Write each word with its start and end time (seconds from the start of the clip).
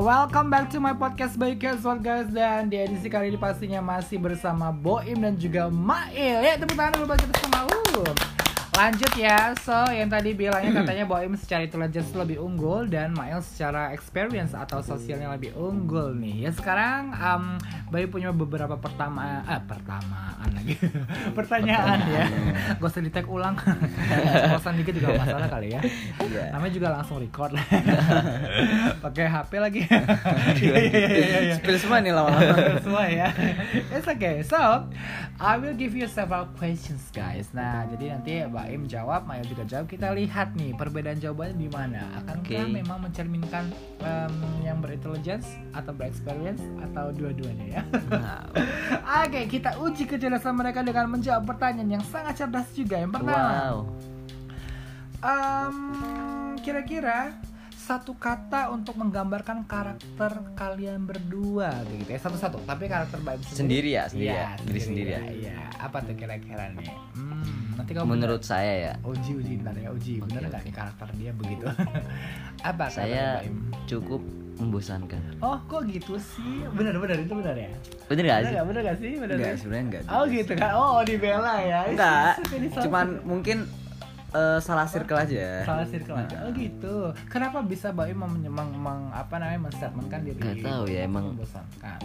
Welcome 0.00 0.48
back 0.48 0.72
to 0.72 0.80
my 0.80 0.96
podcast 0.96 1.36
by 1.36 1.52
Casual 1.60 2.00
guys 2.00 2.32
Dan 2.32 2.72
di 2.72 2.80
edisi 2.80 3.12
kali 3.12 3.28
ini 3.28 3.36
pastinya 3.36 3.84
masih 3.84 4.16
bersama 4.16 4.72
Boim 4.72 5.20
dan 5.20 5.36
juga 5.36 5.68
Mail. 5.68 6.40
Ya 6.40 6.56
tepuk 6.56 6.72
tangan 6.72 7.04
dulu 7.04 7.12
bagi 7.12 7.28
kita 7.28 7.36
semua. 7.44 7.68
Uh. 7.68 8.29
Lanjut 8.80 9.12
ya, 9.12 9.52
so 9.60 9.76
yang 9.92 10.08
tadi 10.08 10.32
bilangnya 10.32 10.80
katanya 10.80 11.04
Boim 11.04 11.36
secara 11.36 11.68
intelligence 11.68 12.16
lebih 12.16 12.40
unggul 12.40 12.88
Dan 12.88 13.12
Mail 13.12 13.44
secara 13.44 13.92
experience 13.92 14.56
atau 14.56 14.80
sosialnya 14.80 15.28
lebih 15.36 15.52
unggul 15.52 16.16
nih 16.16 16.48
Ya 16.48 16.50
sekarang 16.56 17.12
um, 17.12 17.60
punya 18.08 18.32
beberapa 18.32 18.80
pertama, 18.80 19.44
eh 19.44 19.60
pertamaan 19.68 20.48
lagi 20.56 20.80
Pertanyaan 21.36 22.00
ya 22.08 22.24
Gak 22.80 22.88
usah 22.88 23.04
di 23.04 23.12
tag 23.12 23.28
ulang 23.28 23.52
Bosan 24.56 24.80
dikit 24.80 24.96
juga 24.96 25.12
masalah 25.12 25.52
kali 25.52 25.76
ya 25.76 25.84
Iya. 26.24 26.56
Namanya 26.56 26.72
juga 26.72 26.88
langsung 26.96 27.20
record 27.20 27.52
lah 27.52 27.64
Pakai 29.04 29.28
HP 29.28 29.52
lagi 29.60 29.84
iya, 30.56 30.76
iya. 30.88 31.54
Spill 31.60 31.76
semua 31.76 32.00
nih 32.00 32.16
lama-lama. 32.16 32.80
semua 32.80 33.04
ya. 33.06 33.28
It's 33.92 34.08
okay. 34.08 34.40
So, 34.46 34.56
I 35.40 35.56
will 35.58 35.74
give 35.76 35.92
you 35.96 36.06
several 36.06 36.48
questions, 36.56 37.08
guys. 37.12 37.50
Nah, 37.52 37.86
jadi 37.90 38.16
nanti 38.16 38.32
Mbak 38.46 38.66
Im 38.70 38.86
jawab, 38.86 39.26
Maya 39.26 39.42
juga 39.44 39.66
jawab. 39.66 39.90
Kita 39.90 40.14
lihat 40.14 40.54
nih 40.54 40.72
perbedaan 40.78 41.18
jawabannya 41.18 41.56
di 41.58 41.68
mana. 41.68 42.02
Akankah 42.22 42.64
Oke. 42.64 42.72
memang 42.72 42.98
mencerminkan 43.02 43.68
em, 44.00 44.34
yang 44.62 44.78
berintelligence 44.78 45.58
atau 45.74 45.90
berexperience 45.90 46.62
atau 46.90 47.10
dua-duanya 47.10 47.80
ya? 47.80 47.82
Nah, 48.08 48.46
Oke, 49.26 49.50
kita 49.50 49.76
uji 49.82 50.06
kecerdasan 50.06 50.54
mereka 50.54 50.86
dengan 50.86 51.10
menjawab 51.10 51.44
pertanyaan 51.44 52.00
yang 52.00 52.04
sangat 52.06 52.46
cerdas 52.46 52.70
juga. 52.72 53.02
Yang 53.02 53.12
pertama, 53.18 53.50
wow. 53.50 53.76
kira-kira 56.62 57.36
satu 57.90 58.14
kata 58.14 58.70
untuk 58.70 58.94
menggambarkan 58.94 59.66
karakter 59.66 60.30
kalian 60.54 61.02
berdua 61.02 61.74
gitu 61.90 62.06
ya. 62.06 62.18
Satu-satu 62.18 62.62
tapi 62.62 62.86
karakter 62.86 63.18
Mbak 63.18 63.34
Im 63.34 63.42
Sendiri. 63.42 63.90
Ya, 63.90 64.06
sendiri 64.06 64.30
Iya, 64.30 64.38
ya, 64.38 64.50
diri 64.62 64.78
sendiri 64.80 65.10
ya. 65.10 65.20
iya. 65.26 65.58
Apa 65.76 65.98
tuh 65.98 66.14
kira-kira 66.14 66.70
nih? 66.70 66.86
Hmm, 67.18 67.74
nanti 67.74 67.90
kamu 67.90 68.06
Menurut 68.08 68.42
saya 68.42 68.72
ya, 68.80 68.92
bener- 68.94 69.10
uji 69.12 69.30
uji 69.34 69.52
ntar 69.58 69.74
ya. 69.74 69.90
Uji 69.90 70.12
Oke, 70.16 70.22
bener 70.24 70.40
nggak 70.46 70.54
oke. 70.54 70.66
nih 70.66 70.74
karakter 70.76 71.08
dia 71.18 71.30
begitu? 71.34 71.64
Apa 72.70 72.84
saya 72.86 73.42
cukup 73.84 74.22
membosankan. 74.54 75.40
oh 75.40 75.58
kok 75.66 75.82
gitu 75.88 76.14
sih? 76.14 76.62
Bener-bener 76.70 77.16
itu 77.18 77.32
bener 77.32 77.56
ya? 77.58 77.70
Bener 78.06 78.22
gak 78.22 78.38
bener 78.38 78.46
sih? 78.46 78.62
bener 78.62 78.80
nggak 78.84 78.98
sih? 78.98 79.12
Bener 79.16 79.34
Enggak, 79.34 79.50
sih? 79.50 79.58
sebenarnya 79.58 79.84
enggak. 79.88 80.02
oh 80.06 80.24
gitu 80.28 80.52
kan? 80.54 80.70
Oh 80.76 80.98
dibela 81.02 81.54
ya. 81.58 81.80
Enggak, 81.88 82.32
cuman 82.78 83.06
mungkin 83.24 83.58
eh, 84.30 84.58
salah 84.60 84.86
circle 84.86 85.18
aja. 85.18 85.62
salah 85.62 85.86
circle 85.86 86.16
aja. 86.16 86.36
Oh 86.42 86.50
gitu. 86.52 86.94
Kenapa 87.26 87.60
bisa 87.60 87.90
Mbak 87.90 88.06
Im 88.08 88.18
mem, 88.18 88.32
meng- 88.48 88.76
meng- 88.76 89.10
apa 89.10 89.34
namanya 89.36 89.66
menstatementkan 89.66 90.20
diri? 90.22 90.38
Nggak 90.38 90.56
tahu 90.62 90.84
ya, 90.86 91.00
emang- 91.04 91.34
membosankan. 91.34 92.00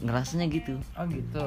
Ngerasanya 0.00 0.48
gitu. 0.48 0.80
Oh 0.94 1.04
gitu. 1.04 1.46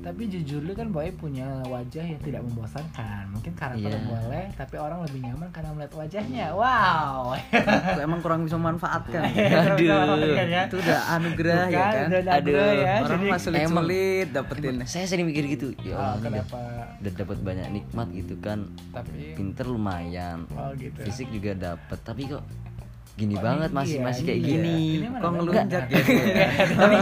Tapi 0.00 0.22
jujur 0.26 0.60
lu 0.60 0.72
kan 0.72 0.86
Im 0.86 1.14
punya 1.14 1.48
wajah 1.64 2.04
yang 2.04 2.20
tidak 2.20 2.44
membosankan. 2.44 3.24
Mungkin 3.30 3.52
karakter 3.52 3.88
Iya. 3.88 4.00
boleh, 4.02 4.44
tapi 4.52 4.76
orang 4.76 5.00
lebih 5.02 5.20
nyaman 5.22 5.48
karena 5.48 5.70
melihat 5.72 5.94
wajahnya. 5.96 6.46
Wow. 6.52 7.32
Aku 7.56 7.98
emang 7.98 8.20
kurang 8.20 8.44
bisa 8.44 8.56
memanfaatkan. 8.56 9.22
Bisa 9.32 9.58
Aduh. 9.72 9.88
memanfaatkan 9.88 10.46
ya. 10.46 10.62
Itu 10.66 10.76
udah 10.78 11.00
anugerah 11.10 11.62
ya 11.66 11.72
kan. 11.72 12.06
udah 12.06 12.34
Aduh, 12.36 12.52
ya. 12.74 12.94
Orang 12.98 13.10
Jadi 13.16 13.24
mah 13.26 13.40
sulit-sulit 13.40 14.26
dapetin. 14.30 14.74
Saya 14.84 15.04
sering 15.06 15.24
mikir 15.24 15.44
gitu. 15.48 15.68
Ya 15.80 15.94
Oh, 15.94 16.00
Allah, 16.02 16.12
ini 16.12 16.20
udah, 16.20 16.44
kenapa? 16.44 16.58
udah 16.98 17.12
dapat 17.14 17.38
banyak 17.40 17.66
nikmat 17.72 18.08
gitu 18.12 18.34
kan. 18.38 18.58
Tapi 18.90 19.32
Pinter 19.32 19.66
lumayan. 19.66 20.44
oh 20.52 20.70
gitu. 20.74 21.00
Fisik 21.00 21.28
juga 21.30 21.52
dapat, 21.54 21.98
tapi 22.02 22.28
kok 22.28 22.44
gini 23.16 23.32
Kok 23.32 23.42
banget 23.42 23.68
ini 23.68 23.76
masih 23.76 23.96
ya, 23.96 24.04
masih 24.04 24.22
kayak 24.22 24.38
iya. 24.38 24.46
gini. 24.46 24.78
Kok 25.16 25.30
ngelunjak 25.32 25.84
ya? 25.88 26.02
tapi 26.80 26.96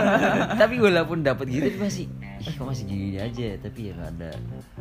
tapi 0.55 0.74
walaupun 0.78 1.18
dapat 1.20 1.46
gitu 1.48 1.68
masih 1.77 2.06
ih 2.44 2.52
kok 2.52 2.66
masih 2.68 2.84
gini 2.84 3.16
aja 3.16 3.56
tapi 3.56 3.89
ya 3.89 3.92
nggak 3.96 4.11
ada 4.14 4.30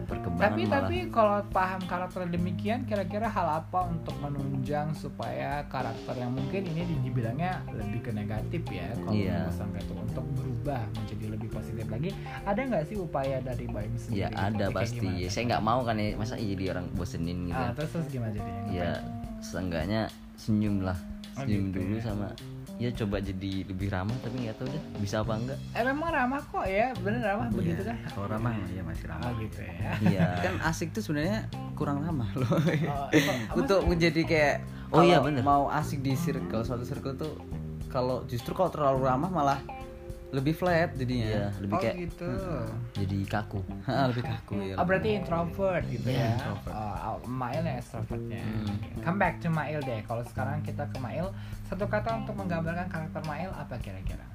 perkembangan 0.04 0.44
tapi 0.44 0.62
malah 0.62 0.76
tapi 0.76 0.98
kalau 1.08 1.36
paham 1.48 1.82
karakter 1.88 2.22
demikian 2.28 2.84
kira-kira 2.84 3.24
hal 3.26 3.48
apa 3.56 3.88
untuk 3.88 4.12
menunjang 4.20 4.92
supaya 4.92 5.64
karakter 5.72 6.12
yang 6.14 6.36
mungkin 6.36 6.60
ini 6.68 6.84
di- 6.84 7.02
dibilangnya 7.02 7.64
lebih 7.72 8.04
ke 8.04 8.12
negatif 8.12 8.68
ya 8.68 8.92
kalau 9.00 9.16
Iya. 9.16 9.48
sampai 9.48 9.80
itu 9.80 9.96
untuk 9.96 10.26
berubah 10.36 10.84
menjadi 10.92 11.26
lebih 11.32 11.50
positif 11.50 11.86
lagi 11.88 12.10
ada 12.44 12.60
nggak 12.60 12.84
sih 12.84 12.98
upaya 13.00 13.40
dari 13.40 13.64
Mbak 13.64 13.82
Im 13.82 13.96
sendiri 13.96 14.20
ya 14.20 14.28
gitu? 14.28 14.44
ada 14.44 14.66
pasti 14.70 15.00
gimana? 15.00 15.32
saya 15.32 15.44
nggak 15.48 15.64
mau 15.64 15.80
kan 15.82 15.96
ya 15.96 16.08
masa 16.20 16.36
iya 16.36 16.52
jadi 16.52 16.66
orang 16.70 16.86
bosenin 16.94 17.38
gitu 17.48 17.64
ah, 17.64 17.72
terus 17.72 17.90
terus 17.90 18.08
gimana 18.12 18.32
jadinya 18.36 18.62
ya 18.70 18.92
seenggaknya 19.40 20.02
senyum 20.36 20.84
lah 20.84 21.00
Oh, 21.34 21.42
senyum 21.42 21.66
gitu 21.68 21.78
dulu 21.80 21.96
ya. 21.96 22.04
sama 22.04 22.28
ya 22.76 22.90
coba 22.92 23.18
jadi 23.20 23.52
lebih 23.64 23.88
ramah 23.88 24.18
tapi 24.20 24.36
nggak 24.40 24.56
tahu 24.56 24.68
deh 24.68 24.84
bisa 24.98 25.22
apa 25.22 25.34
enggak 25.36 25.60
eh 25.72 25.84
memang 25.84 26.10
ramah 26.10 26.42
kok 26.42 26.66
ya 26.66 26.90
bener 26.96 27.22
ramah 27.22 27.48
begitu 27.50 27.82
kan 27.82 27.98
Kalau 28.08 28.28
ramah 28.28 28.54
ya 28.68 28.82
masih 28.82 29.06
oh 29.06 29.12
ramah. 29.14 29.32
gitu 29.40 29.60
ya 29.62 29.92
iya 30.04 30.28
Kan 30.46 30.56
asik 30.60 30.90
tuh 30.90 31.02
sebenarnya 31.02 31.46
kurang 31.74 32.02
ramah 32.02 32.30
loh. 32.34 32.50
Oh, 32.50 32.58
apa- 32.62 33.14
apa 33.14 33.54
Untuk 33.56 33.86
menjadi 33.86 34.22
kayak 34.24 34.56
Oh 34.90 35.02
iya, 35.02 35.18
bener. 35.18 35.42
Mau 35.42 35.70
asik 35.70 36.02
di 36.02 36.14
circle 36.14 36.62
suatu 36.62 36.86
circle 36.86 37.14
tuh 37.16 37.34
kalau 37.90 38.22
justru 38.26 38.54
kalau 38.54 38.70
terlalu 38.70 39.00
ramah 39.04 39.26
malah 39.28 39.60
lebih 40.34 40.52
flat 40.52 40.90
iya 40.90 40.98
jadinya. 40.98 41.46
lebih 41.62 41.76
oh 41.78 41.80
kayak 41.80 41.96
gitu 42.02 42.30
jadi 42.98 43.18
kaku 43.30 43.60
lebih 43.86 44.24
kaku 44.26 44.54
ya. 44.66 44.76
Oh 44.76 44.86
berarti 44.86 45.10
introvert 45.14 45.84
gitu 45.86 46.08
Iya, 46.10 46.18
ya? 46.20 46.30
introvert. 46.34 46.74
Oh, 46.74 47.18
Mail 47.24 47.62
yang 47.62 47.78
extrovertnya. 47.78 48.42
Hmm. 48.42 48.76
Come 49.00 49.18
back 49.18 49.38
to 49.38 49.48
Mail 49.48 49.80
deh. 49.80 50.02
Kalau 50.02 50.24
sekarang 50.26 50.60
kita 50.62 50.84
ke 50.86 50.98
Mail, 50.98 51.30
satu 51.64 51.86
kata 51.86 52.18
untuk 52.18 52.34
menggambarkan 52.34 52.90
karakter 52.90 53.22
Mail 53.24 53.54
apa 53.54 53.78
kira-kira? 53.78 54.26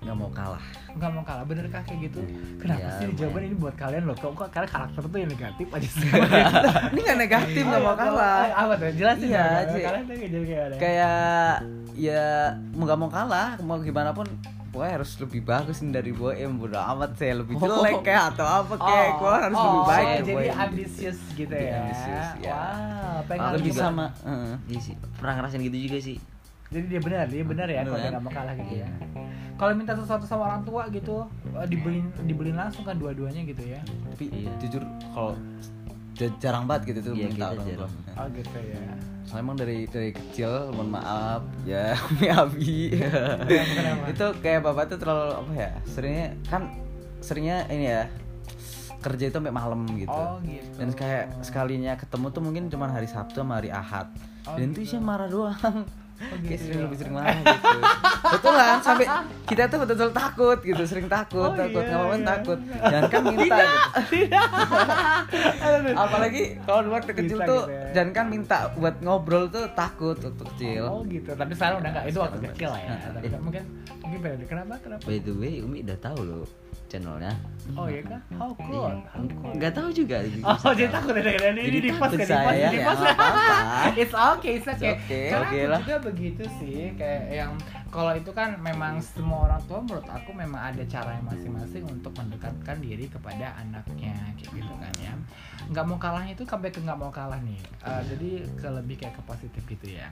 nggak 0.00 0.16
mau 0.16 0.28
kalah. 0.28 0.62
Nggak 0.90 1.10
mau 1.10 1.22
kalah, 1.22 1.44
benerkah 1.44 1.82
kayak 1.82 2.00
gitu? 2.04 2.20
Kenapa 2.58 2.80
Ya, 2.80 2.90
sih 2.96 3.06
jawaban 3.14 3.42
ini 3.44 3.56
buat 3.56 3.74
kalian 3.74 4.04
loh? 4.04 4.14
Kok 4.14 4.48
karena 4.48 4.66
karakter 4.66 5.02
tuh 5.02 5.18
yang 5.18 5.30
negatif 5.30 5.66
aja 5.70 5.88
sih? 5.88 6.08
Ini 6.92 7.00
nggak 7.00 7.18
negatif 7.20 7.62
nggak 7.62 7.82
mau 7.82 7.96
kalah. 7.96 8.42
Apa 8.54 8.72
tuh? 8.74 8.90
Jelasin 8.92 9.28
Iya, 9.28 9.42
nggak 9.44 9.64
Ci. 9.70 9.80
kalah 9.80 10.00
tuh 10.02 10.16
kayak 10.44 10.68
kayak 10.76 11.54
ya 11.94 12.26
mau 12.74 12.84
gak 12.84 12.98
mau 12.98 13.06
kalah 13.08 13.48
mau 13.60 13.78
gimana 13.78 14.10
pun 14.10 14.26
gue 14.74 14.82
harus 14.84 15.10
lebih 15.16 15.40
bagus 15.40 15.78
nih 15.80 15.92
dari 15.94 16.10
Boem 16.10 16.58
bodo 16.58 16.74
amat 16.74 17.14
saya 17.14 17.38
lebih 17.40 17.54
jelek 17.56 18.02
kayak 18.02 18.34
atau 18.34 18.42
apa 18.42 18.74
kayak 18.74 19.10
gue 19.16 19.30
harus 19.38 19.54
lebih 19.56 19.78
oh, 19.78 19.86
baik 19.86 20.06
oh, 20.06 20.18
jadi 20.18 20.34
Boem. 20.34 20.62
ambisius 20.66 21.18
gitu 21.32 21.46
Lebih 21.48 21.70
ya. 21.70 21.78
ambisius, 21.78 22.28
ya. 22.42 22.50
Wow, 22.50 23.18
pengen 23.24 23.50
lebih 23.54 23.70
juga. 23.70 23.82
sama 23.86 24.04
heeh. 24.26 24.52
iya 24.66 24.80
sih 24.82 24.94
pernah 25.14 25.32
ngerasain 25.38 25.62
gitu 25.62 25.78
juga 25.80 25.98
sih 26.02 26.18
Jadi 26.64 26.86
dia 26.90 26.98
benar, 26.98 27.24
dia 27.30 27.44
benar 27.46 27.68
ya 27.70 27.80
kalau 27.86 27.98
dia 28.02 28.10
nggak 28.10 28.24
mau 28.24 28.32
kalah 28.34 28.54
gitu 28.58 28.82
ya. 28.82 28.88
Iya. 28.88 28.88
Kalau 29.54 29.72
minta 29.78 29.94
sesuatu 29.94 30.26
sama 30.26 30.42
orang 30.50 30.66
tua 30.66 30.90
gitu, 30.90 31.22
eh, 31.54 31.66
dibeliin 31.70 32.10
dibeliin 32.26 32.56
langsung 32.58 32.82
kan 32.82 32.98
dua-duanya 32.98 33.46
gitu 33.46 33.62
ya. 33.62 33.78
tapi 34.10 34.26
Iya. 34.26 34.50
jujur 34.58 34.82
kalau 35.14 35.38
jarang 36.14 36.64
banget 36.64 36.94
gitu 36.94 37.00
tuh 37.02 37.14
Iya, 37.14 37.26
minta 37.26 37.46
orang 37.50 37.66
tua. 37.68 37.88
Oh 38.14 38.26
gitu 38.30 38.56
ya. 38.56 38.82
soalnya 39.24 39.42
emang 39.42 39.56
dari 39.56 39.78
dari 39.86 40.10
kecil 40.10 40.52
mohon 40.70 40.90
maaf 40.90 41.42
ya 41.64 41.96
Umi 42.06 42.28
Abi 42.28 42.76
kenapa? 42.92 44.04
itu 44.06 44.26
kayak 44.38 44.60
bapak 44.62 44.84
tuh 44.86 44.98
terlalu 44.98 45.32
apa 45.34 45.52
ya 45.54 45.70
seringnya 45.84 46.28
kan 46.44 46.62
seringnya 47.18 47.58
ini 47.68 47.86
ya 47.88 48.02
kerja 49.00 49.24
itu 49.26 49.34
sampai 49.34 49.50
malam 49.50 49.80
gitu 49.90 50.12
Oh 50.12 50.38
gitu. 50.40 50.76
dan 50.76 50.88
kayak 50.92 51.24
sekalinya 51.40 51.92
ketemu 51.94 52.26
tuh 52.30 52.40
mungkin 52.40 52.64
cuma 52.68 52.86
hari 52.86 53.04
Sabtu 53.04 53.38
sama 53.38 53.58
hari 53.58 53.68
Ahad 53.68 54.12
Oh, 54.44 54.54
dan 54.54 54.70
itu 54.70 54.84
gitu. 54.84 54.92
isinya 54.92 55.04
marah 55.08 55.26
doang 55.26 55.88
Oh, 56.14 56.36
kayak 56.36 56.46
gitu 56.46 56.62
sering 56.62 56.78
ya. 56.78 56.84
lebih 56.84 56.96
sering 56.96 57.14
marah 57.14 57.34
gitu 57.34 57.70
betulan 58.24 58.76
sampai 58.80 59.06
kita 59.44 59.62
tuh 59.66 59.78
betul-betul 59.78 60.10
takut 60.12 60.58
gitu 60.60 60.82
sering 60.84 61.08
takut 61.08 61.42
Oh, 61.44 61.54
takut 61.54 61.82
iya, 61.82 61.90
ngapain 61.92 62.14
iya. 62.16 62.28
takut 62.28 62.58
jangan 62.80 63.04
kan 63.04 63.22
minta 63.24 63.56
gitu. 64.06 64.30
Aduh. 65.64 65.94
apalagi 65.96 66.42
kalau 66.60 66.80
waktu 66.88 67.12
kecil 67.14 67.38
Bisa 67.38 67.46
tuh 67.46 67.62
gitu 67.62 67.72
ya. 67.72 67.84
jangan 67.92 68.10
kan 68.12 68.26
minta 68.28 68.58
buat 68.72 68.96
ngobrol 69.00 69.44
tuh 69.48 69.64
takut 69.74 70.16
waktu 70.16 70.44
kecil 70.54 70.82
Oh 70.86 71.00
gitu. 71.04 71.30
Tapi 71.32 71.52
sekarang 71.52 71.76
udah 71.80 71.90
nggak 71.90 72.04
itu 72.06 72.18
waktu 72.18 72.36
Sekarang 72.36 72.54
kecil 72.54 72.68
lah 72.68 72.80
ya. 72.80 72.88
udah. 72.88 73.10
Tapi 73.12 73.26
mungkin 73.36 73.62
mungkin 74.00 74.18
beda. 74.20 74.44
Kenapa? 74.46 74.74
Kenapa? 74.78 75.02
by 75.02 75.18
the 75.18 75.32
way 75.32 75.52
Umi 75.58 75.78
udah 75.82 75.98
tahu 75.98 76.20
loh 76.22 76.44
channelnya 76.86 77.32
Oh 77.74 77.88
iya 77.88 78.04
kan? 78.04 78.20
How 78.30 78.52
cool? 78.54 78.92
Iya. 78.92 79.16
Cool? 79.32 79.52
nggak 79.56 79.72
tahu 79.72 79.88
juga 79.90 80.16
Oh, 80.62 80.70
jadi 80.70 80.90
takut 80.90 81.12
ya 81.12 81.22
dengan 81.24 81.54
ini 81.54 81.62
Jadi 81.64 81.78
di 81.80 81.90
post 81.90 82.12
kan 82.14 82.20
di 82.20 82.36
post 82.36 82.54
ya, 82.54 82.68
post. 82.84 83.02
It's 84.04 84.14
okay, 84.14 84.52
it's 84.54 84.68
okay. 84.68 84.92
It's 84.92 85.02
okay, 85.02 85.24
Karena 85.26 85.42
oke 85.42 85.56
aku 85.56 85.66
lah. 85.66 85.80
juga 85.80 85.94
begitu 86.04 86.44
sih, 86.60 86.92
kayak 87.00 87.24
yang 87.32 87.52
kalau 87.94 88.10
itu 88.12 88.30
kan 88.30 88.58
memang 88.58 88.98
semua 88.98 89.46
orang 89.46 89.62
tua 89.64 89.78
menurut 89.78 90.02
aku 90.04 90.34
memang 90.34 90.58
ada 90.66 90.82
cara 90.84 91.14
yang 91.14 91.24
masing-masing 91.24 91.86
untuk 91.86 92.10
mendekatkan 92.12 92.76
diri 92.76 93.06
kepada 93.06 93.54
anaknya 93.56 94.18
kayak 94.34 94.50
gitu 94.52 94.74
kan 94.74 94.90
ya. 94.98 95.14
Nggak 95.64 95.84
mau 95.86 95.96
kalahnya 95.96 96.34
itu 96.34 96.42
sampai 96.42 96.68
ke 96.68 96.76
nggak 96.78 96.98
mau 96.98 97.08
kalah 97.08 97.38
nih. 97.38 97.56
Eh, 97.80 98.02
jadi 98.04 98.28
ke 98.52 98.68
lebih 98.68 98.96
kayak 98.98 99.14
ke 99.14 99.22
positif 99.22 99.62
gitu 99.64 99.86
ya. 99.88 100.10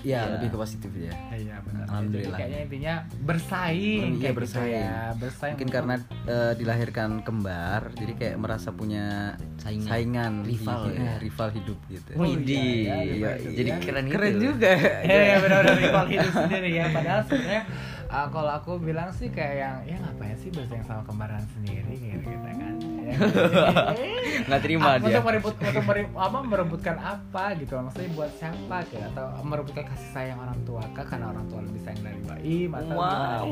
ya 0.00 0.20
Iya. 0.20 0.20
lebih 0.36 0.48
ke 0.50 0.58
positif 0.58 0.90
ya 0.92 1.12
Iya 1.30 1.56
benar. 1.62 1.84
Alhamdulillah. 1.88 2.28
Jadi 2.28 2.38
kayaknya 2.38 2.60
intinya 2.62 2.94
bersaing 3.24 4.10
Iya, 4.10 4.20
kayak 4.20 4.36
bersaing. 4.36 4.68
gitu 4.68 4.84
ya. 4.84 5.00
Bersaing. 5.16 5.50
mungkin 5.50 5.66
untuk- 5.66 5.76
karena 5.78 5.94
eh, 6.26 6.52
dilahirkan 6.54 7.10
kembar 7.22 7.80
jadi 7.94 8.12
kayak 8.14 8.36
merasa 8.36 8.68
punya 8.70 9.34
Saingan. 9.56 9.88
saingan 9.88 10.32
Rival 10.42 10.80
Iya, 10.86 11.00
ya. 11.00 11.14
rival 11.18 11.48
hidup 11.52 11.78
gitu 11.86 12.10
Oh, 12.12 12.22
Widih, 12.22 12.60
iya, 12.82 12.94
iya, 12.96 12.96
iya, 13.10 13.30
iya. 13.34 13.50
jadi 13.54 13.70
keren 13.78 14.06
keren 14.06 14.32
gitu. 14.32 14.42
juga 14.46 14.72
Iya, 15.00 15.20
iya 15.22 15.36
benar-benar 15.38 15.76
rival 15.78 16.04
hidup. 16.06 16.32
Sendiri 16.50 16.82
ya. 16.82 16.90
Padahal 16.90 17.22
sebenarnya 17.30 17.62
uh, 18.10 18.26
kalau 18.34 18.52
aku 18.58 18.72
bilang 18.82 19.14
sih 19.14 19.30
kayak 19.30 19.54
yang 19.62 19.76
ya 19.86 19.96
ngapain 20.02 20.34
sih 20.34 20.50
bersaing 20.50 20.82
sama 20.82 21.06
kembaran 21.06 21.46
sendiri? 21.54 21.94
Gitu, 21.94 22.26
gitu 22.26 22.50
kan 22.58 22.89
Nggak 24.48 24.60
terima 24.60 24.96
Untuk 24.96 25.10
dia. 25.10 25.20
merebut 25.20 25.54
untuk 25.54 25.84
merebut, 25.84 26.16
apa 26.16 26.38
merebutkan 26.40 26.96
apa 26.96 27.44
gitu 27.54 27.76
maksudnya 27.76 28.10
buat 28.12 28.30
siapa 28.34 28.76
gitu 28.86 29.04
atau 29.06 29.26
merebutkan 29.42 29.84
kasih 29.86 30.10
sayang 30.10 30.38
orang 30.38 30.58
tua 30.62 30.82
kah 30.90 31.04
karena 31.04 31.28
orang 31.28 31.44
tua 31.46 31.60
lebih 31.60 31.80
sayang 31.80 32.00
dari 32.00 32.18
atau 32.18 32.36
gimana 32.40 32.88
Wow. 32.90 33.46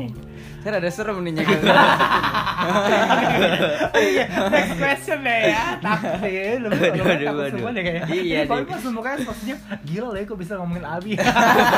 Saya 0.58 0.70
rada 0.74 0.90
serem 0.90 1.16
nih 1.20 1.32
nyekel. 1.34 1.60
Iya, 3.94 4.24
next 4.48 4.74
question 4.76 5.18
deh 5.20 5.40
ya 5.48 5.78
takut 5.78 6.18
deh 6.20 6.58
lu 6.58 6.68
Waduh, 6.68 6.90
lu 6.96 7.14
takut 7.20 7.46
semua 7.52 7.70
deh 7.70 7.82
kayaknya 7.82 8.02
Iya, 8.10 8.38
kalau 8.44 8.60
deh. 8.60 8.68
pas 8.68 8.82
mukanya 8.88 9.18
maksudnya 9.22 9.56
gila 9.84 10.06
loh 10.08 10.16
ya 10.16 10.24
kok 10.24 10.38
bisa 10.38 10.52
ngomongin 10.56 10.84
Abi 10.84 11.12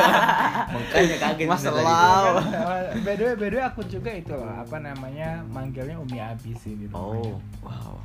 Makanya 0.73 1.15
kaget 1.19 1.47
Mas 1.47 1.61
sebentar 1.61 1.83
Lau. 1.83 2.33
tadi. 2.39 2.99
by 3.01 3.13
the 3.13 3.23
way 3.23 3.35
by 3.35 3.47
the 3.47 3.57
way 3.57 3.63
aku 3.63 3.81
juga 3.85 4.11
itu 4.11 4.31
loh 4.31 4.49
apa 4.51 4.77
namanya 4.79 5.29
manggilnya 5.45 5.95
Umi 5.97 6.17
Abi 6.17 6.51
sih 6.55 6.73
di 6.75 6.85
rumahnya. 6.87 7.33
Oh, 7.33 7.70
wow. 7.71 7.95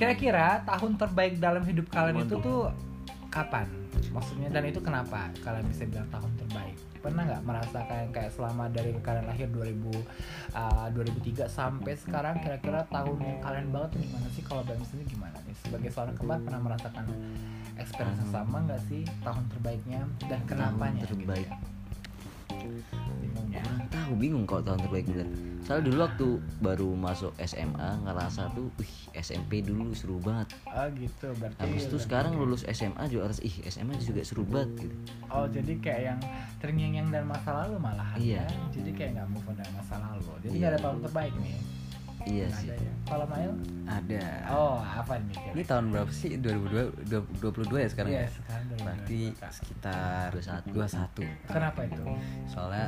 kira-kira 0.00 0.64
tahun 0.64 0.96
terbaik 0.96 1.36
dalam 1.36 1.62
hidup 1.68 1.86
kalian 1.92 2.24
itu 2.24 2.36
tuh 2.40 2.72
kapan 3.28 3.68
maksudnya 4.12 4.48
dan 4.48 4.64
itu 4.64 4.80
kenapa 4.80 5.28
kalian 5.44 5.64
bisa 5.68 5.84
bilang 5.84 6.08
tahun 6.08 6.32
terbaik 6.40 6.76
pernah 7.04 7.22
nggak 7.22 7.42
merasakan 7.46 8.04
kayak 8.10 8.32
selama 8.34 8.66
dari 8.72 8.90
kalian 8.98 9.26
lahir 9.30 9.46
2000 9.52 9.78
uh, 10.58 10.88
2003 10.90 11.46
sampai 11.46 11.94
sekarang 11.94 12.34
kira-kira 12.42 12.82
tahun 12.90 13.18
yang 13.22 13.38
kalian 13.44 13.66
banget 13.70 13.88
tuh 13.94 14.00
gimana 14.02 14.26
sih 14.34 14.42
kalau 14.42 14.62
Bang 14.66 14.82
sendiri 14.82 15.14
gimana 15.14 15.38
nih 15.46 15.56
sebagai 15.62 15.90
seorang 15.94 16.16
kembar 16.18 16.42
pernah 16.42 16.60
merasakan 16.66 17.06
experience 17.78 18.18
yang 18.26 18.32
sama 18.32 18.56
nggak 18.66 18.82
sih 18.90 19.02
tahun 19.22 19.44
terbaiknya 19.54 20.00
dan 20.26 20.40
kenapanya 20.50 21.04
Tahun 21.06 21.12
terbaik. 21.14 21.46
gitu 21.46 21.54
ya? 21.54 21.54
Bingung 23.22 23.48
ya. 23.52 23.62
Tahu 24.06 24.14
bingung 24.14 24.46
kalau 24.46 24.62
tahun 24.62 24.86
terbaik 24.86 25.10
bener. 25.10 25.26
Soalnya 25.66 25.82
dulu 25.82 25.98
waktu 25.98 26.26
baru 26.62 26.88
masuk 26.94 27.34
SMA 27.42 27.90
ngerasa 28.06 28.54
tuh, 28.54 28.70
wih 28.78 28.92
SMP 29.12 29.66
dulu 29.66 29.90
seru 29.90 30.22
banget. 30.22 30.54
oh 30.62 30.86
gitu 30.94 31.26
berarti 31.34 31.58
Habis 31.58 31.90
itu 31.90 31.96
sekarang 31.98 32.38
lulus 32.38 32.62
SMA 32.70 33.02
juga 33.10 33.26
harus, 33.26 33.42
ih 33.42 33.50
SMA 33.66 33.98
juga 33.98 34.22
seru 34.22 34.46
banget 34.46 34.86
gitu. 34.86 34.94
Oh 35.26 35.50
jadi 35.50 35.72
kayak 35.82 36.02
yang 36.06 36.20
terngiang-ngiang 36.62 37.10
dan 37.10 37.26
masa 37.26 37.66
lalu 37.66 37.82
malah 37.82 38.14
Iya. 38.14 38.46
ya. 38.46 38.78
Jadi 38.78 38.90
kayak 38.94 39.10
nggak 39.18 39.26
move 39.26 39.48
on 39.50 39.54
dari 39.58 39.72
masa 39.74 39.94
lalu. 39.98 40.30
Jadi 40.46 40.54
Iya. 40.54 40.66
ada 40.70 40.78
tahun 40.78 40.98
terbaik 41.02 41.34
nih. 41.42 41.58
Iya 42.26 42.46
sih. 42.50 42.68
ya. 42.70 42.92
Kalau 43.06 43.26
Mail? 43.26 43.52
Ada. 43.86 44.22
Oh 44.50 44.78
apa 44.78 45.14
nih? 45.18 45.34
Ini 45.50 45.62
tahun 45.62 45.84
berapa 45.90 46.10
sih? 46.10 46.30
2022 46.38 47.22
22 47.42 47.82
ya 47.82 47.88
sekarang 47.90 48.10
Iya 48.10 48.22
ya? 48.22 48.28
sekarang 48.30 48.64
Berarti 48.82 49.20
sekitar 49.50 50.30
21. 50.30 50.70
21. 50.70 51.26
Kenapa 51.50 51.80
itu? 51.82 52.02
Soalnya 52.46 52.86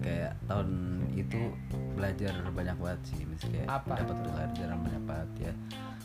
kayak 0.00 0.32
tahun 0.48 0.68
itu 1.14 1.52
belajar 1.94 2.32
banyak 2.50 2.76
banget 2.80 3.00
sih 3.12 3.20
misalnya 3.28 3.64
Apa? 3.68 4.00
dapat 4.00 4.16
pelajaran 4.24 4.78
banyak 4.80 5.02
banget 5.04 5.30
ya 5.38 5.52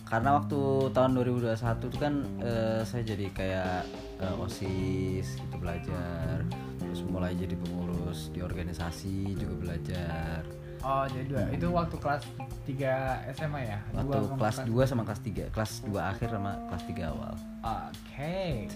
karena 0.06 0.38
waktu 0.38 0.62
tahun 0.94 1.12
2021 1.18 1.90
itu 1.90 1.98
kan 1.98 2.14
eh, 2.46 2.82
saya 2.86 3.02
jadi 3.02 3.26
kayak 3.34 3.82
eh, 4.22 4.44
osis 4.44 5.28
gitu 5.42 5.56
belajar 5.58 6.46
terus 6.78 7.02
mulai 7.10 7.34
jadi 7.34 7.58
pengurus 7.58 8.30
di 8.30 8.46
organisasi 8.46 9.34
juga 9.40 9.56
belajar 9.72 10.46
Oh 10.86 11.02
jadi 11.10 11.26
dua. 11.26 11.42
Itu 11.50 11.74
waktu 11.74 11.98
kelas 11.98 12.22
3 12.70 13.34
SMA 13.34 13.62
ya? 13.66 13.82
waktu 13.90 14.22
Dua 14.22 14.38
kelas 14.38 14.58
2 14.70 14.86
sama 14.86 15.02
kelas 15.02 15.22
3 15.26 15.50
kelas 15.50 15.72
2 15.82 15.98
akhir 15.98 16.28
sama 16.30 16.52
kelas 16.70 16.84
3 16.86 17.10
awal 17.10 17.34
Oke. 17.66 18.70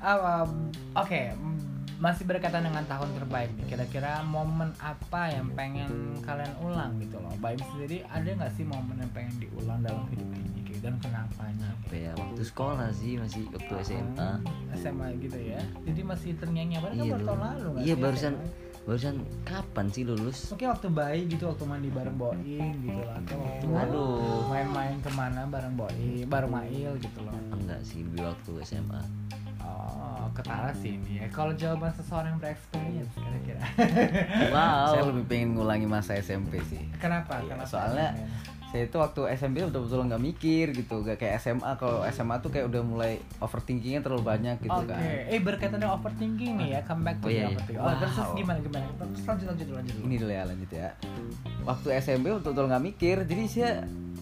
Ah, 0.00 0.16
um, 0.48 0.72
Oke, 0.96 1.36
mm, 1.36 1.75
masih 1.96 2.28
berkaitan 2.28 2.60
dengan 2.60 2.84
tahun 2.84 3.08
terbaik 3.16 3.50
nih. 3.56 3.66
Kira-kira 3.72 4.20
momen 4.20 4.72
apa 4.78 5.32
yang 5.32 5.48
pengen 5.56 6.20
kalian 6.20 6.52
ulang 6.60 7.00
gitu 7.00 7.16
loh? 7.16 7.32
Baim 7.40 7.56
sendiri 7.72 8.04
ada 8.08 8.28
nggak 8.28 8.52
sih 8.52 8.64
momen 8.68 9.00
yang 9.00 9.12
pengen 9.16 9.34
diulang 9.40 9.80
dalam 9.80 10.04
hidup 10.12 10.28
ini 10.28 10.60
gitu? 10.68 10.84
dan 10.84 10.94
kenapanya? 11.00 11.68
Apa 11.86 11.94
ya 11.96 12.12
waktu 12.14 12.42
sekolah 12.44 12.88
sih 12.92 13.16
masih 13.16 13.48
waktu 13.48 13.74
SMA. 13.82 14.30
SMA 14.76 15.08
gitu 15.24 15.38
ya. 15.40 15.60
Jadi 15.88 16.00
masih 16.04 16.30
terngiang-ngiang 16.36 16.82
padahal 16.84 16.96
kan 16.96 17.06
Iya 17.06 17.12
baru 17.12 17.20
dulu. 17.20 17.28
tahun 17.28 17.40
lalu 17.40 17.68
nggak 17.72 17.84
Iya 17.86 17.94
barusan 17.96 18.32
SMA? 18.36 18.65
Barusan 18.86 19.18
kapan 19.42 19.90
sih 19.90 20.02
lulus? 20.02 20.46
Mungkin 20.48 20.70
waktu 20.70 20.88
bayi 20.88 21.20
gitu, 21.26 21.44
waktu 21.44 21.64
mandi 21.64 21.90
bareng 21.90 22.14
Boim 22.14 22.38
gitu 22.80 23.00
lah 23.00 23.18
Atau 23.18 23.36
waktu 23.36 23.66
Aduh. 23.66 24.46
main-main 24.46 24.94
ke 24.96 25.10
mana 25.10 25.42
bareng 25.44 25.74
Boim, 25.74 26.22
bareng 26.24 26.48
Mail 26.48 26.94
gitu 26.96 27.18
loh 27.20 27.34
Enggak 27.50 27.82
sih 27.82 28.00
lebih 28.00 28.22
waktu 28.24 28.50
SMA. 28.62 29.02
Oh, 29.58 30.30
ketara 30.32 30.70
sih 30.72 30.94
ini 30.94 31.18
ya 31.18 31.26
Kalau 31.28 31.50
jawaban 31.52 31.90
seseorang 31.92 32.30
yang 32.30 32.40
bereksperience 32.40 33.10
kira-kira 33.12 33.62
Wow. 34.48 34.86
saya 34.88 35.02
lebih 35.04 35.24
pengen 35.26 35.48
ngulangi 35.52 35.84
masa 35.84 36.14
SMP 36.14 36.62
sih 36.62 36.86
Kenapa? 36.96 37.42
Iya, 37.42 37.50
Kenapa? 37.50 37.66
soalnya 37.66 38.08
saya 38.76 38.84
itu 38.84 38.98
waktu 38.98 39.20
SMP 39.32 39.56
betul-betul 39.62 40.04
nggak 40.04 40.20
mikir 40.22 40.66
gitu 40.70 41.00
gak 41.00 41.16
kayak 41.16 41.40
SMA 41.40 41.72
kalau 41.74 42.04
SMA 42.06 42.36
tuh 42.38 42.52
kayak 42.52 42.68
udah 42.68 42.82
mulai 42.82 43.12
overthinkingnya 43.38 44.00
terlalu 44.00 44.20
banyak 44.26 44.60
gitu 44.60 44.76
Oke, 44.76 44.84
kan 44.86 45.00
eh 45.00 45.40
berkaitan 45.40 45.80
dengan 45.80 45.96
overthinking 45.96 46.52
nih 46.58 46.68
ya, 46.70 46.80
come 46.82 47.00
back 47.02 47.16
to 47.16 47.26
Oh, 47.26 47.30
iya, 47.30 47.36
the 47.38 47.40
iya. 47.40 47.56
overthinking. 47.56 47.80
Oh, 47.80 47.94
terus 47.96 48.14
Wow. 48.18 48.36
gimana 48.36 48.58
gimana? 48.60 48.84
Terus 48.92 49.24
lanjut 49.24 49.46
lanjut 49.48 49.66
lanjut. 49.72 49.94
ini 49.98 50.16
dulu 50.18 50.30
ya 50.30 50.42
lanjut 50.44 50.70
ya 50.70 50.88
waktu 51.62 51.86
SMP 51.96 52.26
betul-betul 52.30 52.66
nggak 52.66 52.84
mikir 52.84 53.16
jadi 53.24 53.42
saya 53.46 53.70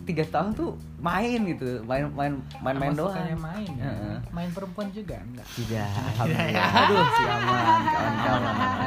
tiga 0.05 0.23
tahun 0.27 0.53
tuh 0.53 0.71
main 0.99 1.41
gitu 1.43 1.81
main 1.83 2.05
main 2.11 2.33
main 2.61 2.77
main 2.79 2.93
doang 2.93 3.17
main 3.35 3.67
ya. 3.75 4.21
Main 4.31 4.53
perempuan 4.53 4.87
juga 4.89 5.17
enggak? 5.19 5.47
tidak 5.51 5.89
alhamdulillah 6.15 6.71
aduh 6.71 7.05
si 7.11 7.23
aman 7.25 7.81
kawan-kawan 7.83 8.43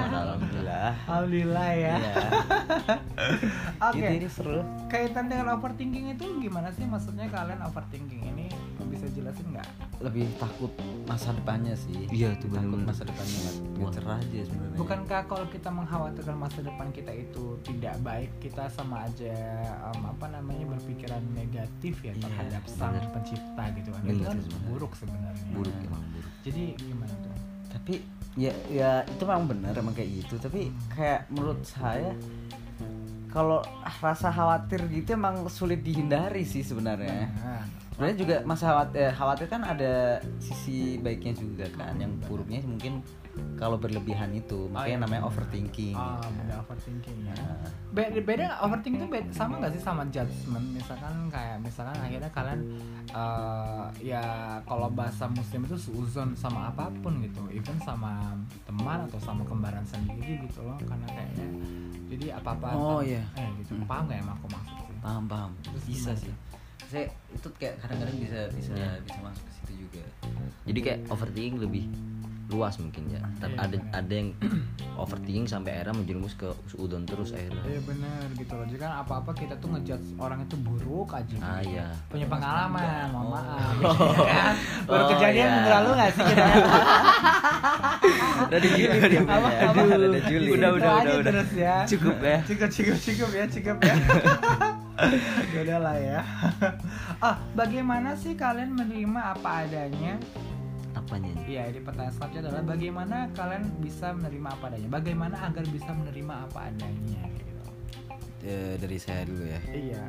alhamdulillah 0.08 0.56
Alhamdulillah 1.08 1.70
ya. 1.74 1.96
Iya. 1.98 2.14
Oke. 3.88 3.98
Gitu, 3.98 4.14
ini 4.16 4.30
seru 4.30 4.60
Kaitan 4.88 5.26
dengan 5.28 5.57
overthinking 5.58 6.06
itu 6.10 6.26
gimana 6.40 6.70
sih 6.70 6.86
maksudnya 6.86 7.26
kalian 7.28 7.60
overthinking 7.62 8.22
ini 8.24 8.46
bisa 8.88 9.04
jelasin 9.12 9.52
nggak? 9.52 9.68
lebih 10.00 10.30
takut 10.38 10.70
masa 11.04 11.34
depannya 11.34 11.74
sih 11.74 12.06
Iya, 12.08 12.38
tuh 12.38 12.48
takut 12.48 12.78
bener-bener. 12.78 12.88
masa 12.88 13.04
depannya 13.04 13.40
nggak 13.74 13.92
cerah 13.92 14.18
aja 14.18 14.40
sebenarnya 14.44 14.78
Bukankah 14.78 15.22
kalau 15.26 15.46
kita 15.48 15.70
mengkhawatirkan 15.70 16.36
masa 16.36 16.60
depan 16.62 16.88
kita 16.90 17.12
itu 17.12 17.44
tidak 17.64 17.96
baik, 18.00 18.32
kita 18.40 18.70
sama 18.70 19.04
aja 19.04 19.34
um, 19.88 20.08
apa 20.08 20.26
namanya 20.30 20.66
berpikiran 20.70 21.20
negatif 21.32 21.96
ya 22.00 22.14
Iya, 22.14 22.22
terhadap 22.24 22.64
sang 22.66 22.94
bener. 22.94 23.10
pencipta 23.12 23.64
gitu 23.74 23.90
kan? 23.90 24.02
Bener 24.02 24.16
Itu 24.16 24.24
kan 24.24 24.38
buruk 24.66 24.94
sebenarnya. 24.94 25.50
Buruk 25.52 25.76
emang 25.82 26.04
buruk. 26.10 26.32
Jadi 26.42 26.64
gimana 26.78 27.14
tuh? 27.18 27.34
tapi 27.68 28.00
ya 28.34 28.50
ya 28.66 29.04
itu 29.04 29.22
memang 29.22 29.44
benar 29.46 29.76
emang 29.76 29.92
kayak 29.92 30.10
gitu 30.18 30.40
tapi 30.40 30.72
kayak 30.90 31.28
menurut 31.28 31.60
saya 31.62 32.16
kalau 33.38 33.62
rasa 34.02 34.34
khawatir 34.34 34.90
gitu 34.90 35.14
emang 35.14 35.46
sulit 35.46 35.86
dihindari 35.86 36.42
sih 36.42 36.66
sebenarnya. 36.66 37.30
Nah, 37.38 37.62
sebenarnya 37.98 38.18
juga 38.22 38.36
masa 38.46 38.64
khawatir, 38.70 38.98
eh, 39.02 39.10
khawatir 39.12 39.48
kan 39.50 39.62
ada 39.66 39.94
sisi 40.38 41.02
baiknya 41.02 41.34
juga 41.34 41.66
kan 41.74 41.98
yang 41.98 42.14
buruknya 42.22 42.62
mungkin 42.62 43.02
kalau 43.54 43.78
berlebihan 43.78 44.34
itu 44.34 44.66
makanya 44.68 44.90
iya. 44.94 45.02
namanya 45.02 45.24
overthinking 45.26 45.94
Ah, 45.94 46.18
gitu. 46.20 46.30
beda 46.38 46.54
overthinking 46.60 47.18
ya. 47.26 47.34
Nah, 47.34 47.70
Beda, 47.90 48.20
beda 48.20 48.46
overthinking 48.62 49.02
itu 49.02 49.10
beda, 49.12 49.30
sama 49.32 49.54
nggak 49.58 49.74
sih 49.74 49.82
sama 49.82 50.02
judgment? 50.10 50.66
Misalkan 50.74 51.14
kayak 51.28 51.58
misalkan 51.58 51.98
akhirnya 51.98 52.30
kalian 52.30 52.60
eh, 53.08 53.86
ya 54.04 54.24
kalau 54.62 54.90
bahasa 54.90 55.26
muslim 55.28 55.66
itu 55.66 55.78
suuzon 55.80 56.34
sama 56.34 56.70
apa 56.70 56.94
pun 57.02 57.18
gitu, 57.20 57.42
even 57.50 57.78
sama 57.80 58.38
teman 58.62 59.06
atau 59.06 59.18
sama 59.18 59.42
kembaran 59.42 59.86
sendiri 59.86 60.38
gitu 60.40 60.62
loh, 60.62 60.78
karena 60.80 61.06
kayaknya 61.08 61.48
jadi 62.08 62.26
apa 62.38 62.50
apa 62.54 62.68
Oh, 62.74 63.02
iya. 63.02 63.26
eh, 63.34 63.50
gitu 63.58 63.74
Hmm. 63.74 63.86
paham 63.86 64.06
nggak 64.06 64.18
yang 64.18 64.30
aku 64.32 64.46
maksud 64.48 64.76
sih? 64.80 64.98
paham 64.98 65.24
paham 65.26 65.52
Terus 65.62 65.84
bisa 65.86 66.12
sih 66.16 66.34
saya 66.88 67.06
itu 67.30 67.48
kayak 67.56 67.76
kadang-kadang 67.80 68.18
bisa 68.18 68.40
bisa 68.52 68.74
bisa 69.02 69.20
masuk 69.20 69.44
ke 69.44 69.52
situ 69.54 69.74
juga 69.84 70.04
Jadi 70.64 70.80
kayak 70.82 71.00
overthinking 71.08 71.58
lebih 71.58 71.86
luas 72.48 72.80
mungkin 72.80 73.12
ya. 73.12 73.20
Iya, 73.20 73.28
Tapi 73.44 73.56
ada 73.58 73.76
benar. 73.76 73.92
ada 74.00 74.14
yang 74.14 74.30
overthinking 75.04 75.44
sampai 75.46 75.72
akhirnya 75.74 76.00
menjerumus 76.00 76.32
ke 76.34 76.48
udon 76.74 77.04
terus 77.04 77.36
akhirnya. 77.36 77.60
Iya 77.62 77.82
benar 77.84 78.24
gitu 78.34 78.54
loh. 78.54 78.64
Jadi 78.64 78.80
kan 78.80 78.92
apa-apa 78.98 79.32
kita 79.34 79.60
tuh 79.60 79.68
ngejudge 79.70 80.16
orang 80.16 80.40
itu 80.42 80.56
buruk 80.56 81.12
aja. 81.12 81.28
gitu. 81.28 81.44
Ah 81.44 81.60
iya. 81.60 81.92
Punya 82.08 82.24
pengalaman, 82.26 83.06
mohon 83.12 83.28
Oh. 83.28 83.32
maaf. 83.36 83.76
gitu 83.76 84.24
kan. 84.24 84.54
Baru 84.88 85.04
Oh, 85.04 85.08
kejadian 85.12 85.44
iya. 85.44 85.54
minggu 85.54 85.72
lalu 85.76 85.90
nggak 85.92 86.10
sih 86.10 86.24
kita? 86.24 86.46
udah 88.48 88.60
di 88.60 88.70
Juli 88.70 88.98
dia 89.04 89.20
Apa, 89.20 89.34
apa? 89.36 89.50
Aduh, 89.76 89.84
udah 90.08 90.24
Juli 90.24 90.50
Udah, 90.50 90.70
udah, 90.72 90.92
udah, 90.94 91.14
udah. 91.20 91.26
terus 91.28 91.50
ya. 91.52 91.76
Cukup 91.84 92.16
ya. 92.22 92.38
Cukup, 92.44 92.70
cukup, 92.72 92.98
cukup 92.98 93.30
ya, 93.34 93.46
cukup 93.52 93.78
ya. 93.84 93.96
ya 95.54 95.60
udah 95.64 95.80
lah 95.80 95.98
ya. 95.98 96.22
Ah, 97.18 97.42
bagaimana 97.54 98.14
sih 98.14 98.38
kalian 98.38 98.78
menerima 98.78 99.34
apa 99.34 99.66
adanya? 99.66 100.22
Apanya? 100.94 101.34
Iya, 101.46 101.70
di 101.70 101.82
pertanyaan 101.82 102.14
selanjutnya 102.14 102.42
adalah 102.50 102.64
bagaimana 102.68 103.18
kalian 103.34 103.64
bisa 103.82 104.14
menerima 104.14 104.48
apa 104.54 104.64
adanya? 104.70 104.90
Bagaimana 104.90 105.36
agar 105.46 105.66
bisa 105.66 105.90
menerima 105.94 106.34
apa 106.46 106.60
adanya? 106.70 107.22
Gitu. 107.34 107.64
Eh, 108.46 108.74
dari 108.78 108.98
saya 109.02 109.26
dulu 109.26 109.44
ya 109.44 109.62
Iya, 109.74 110.06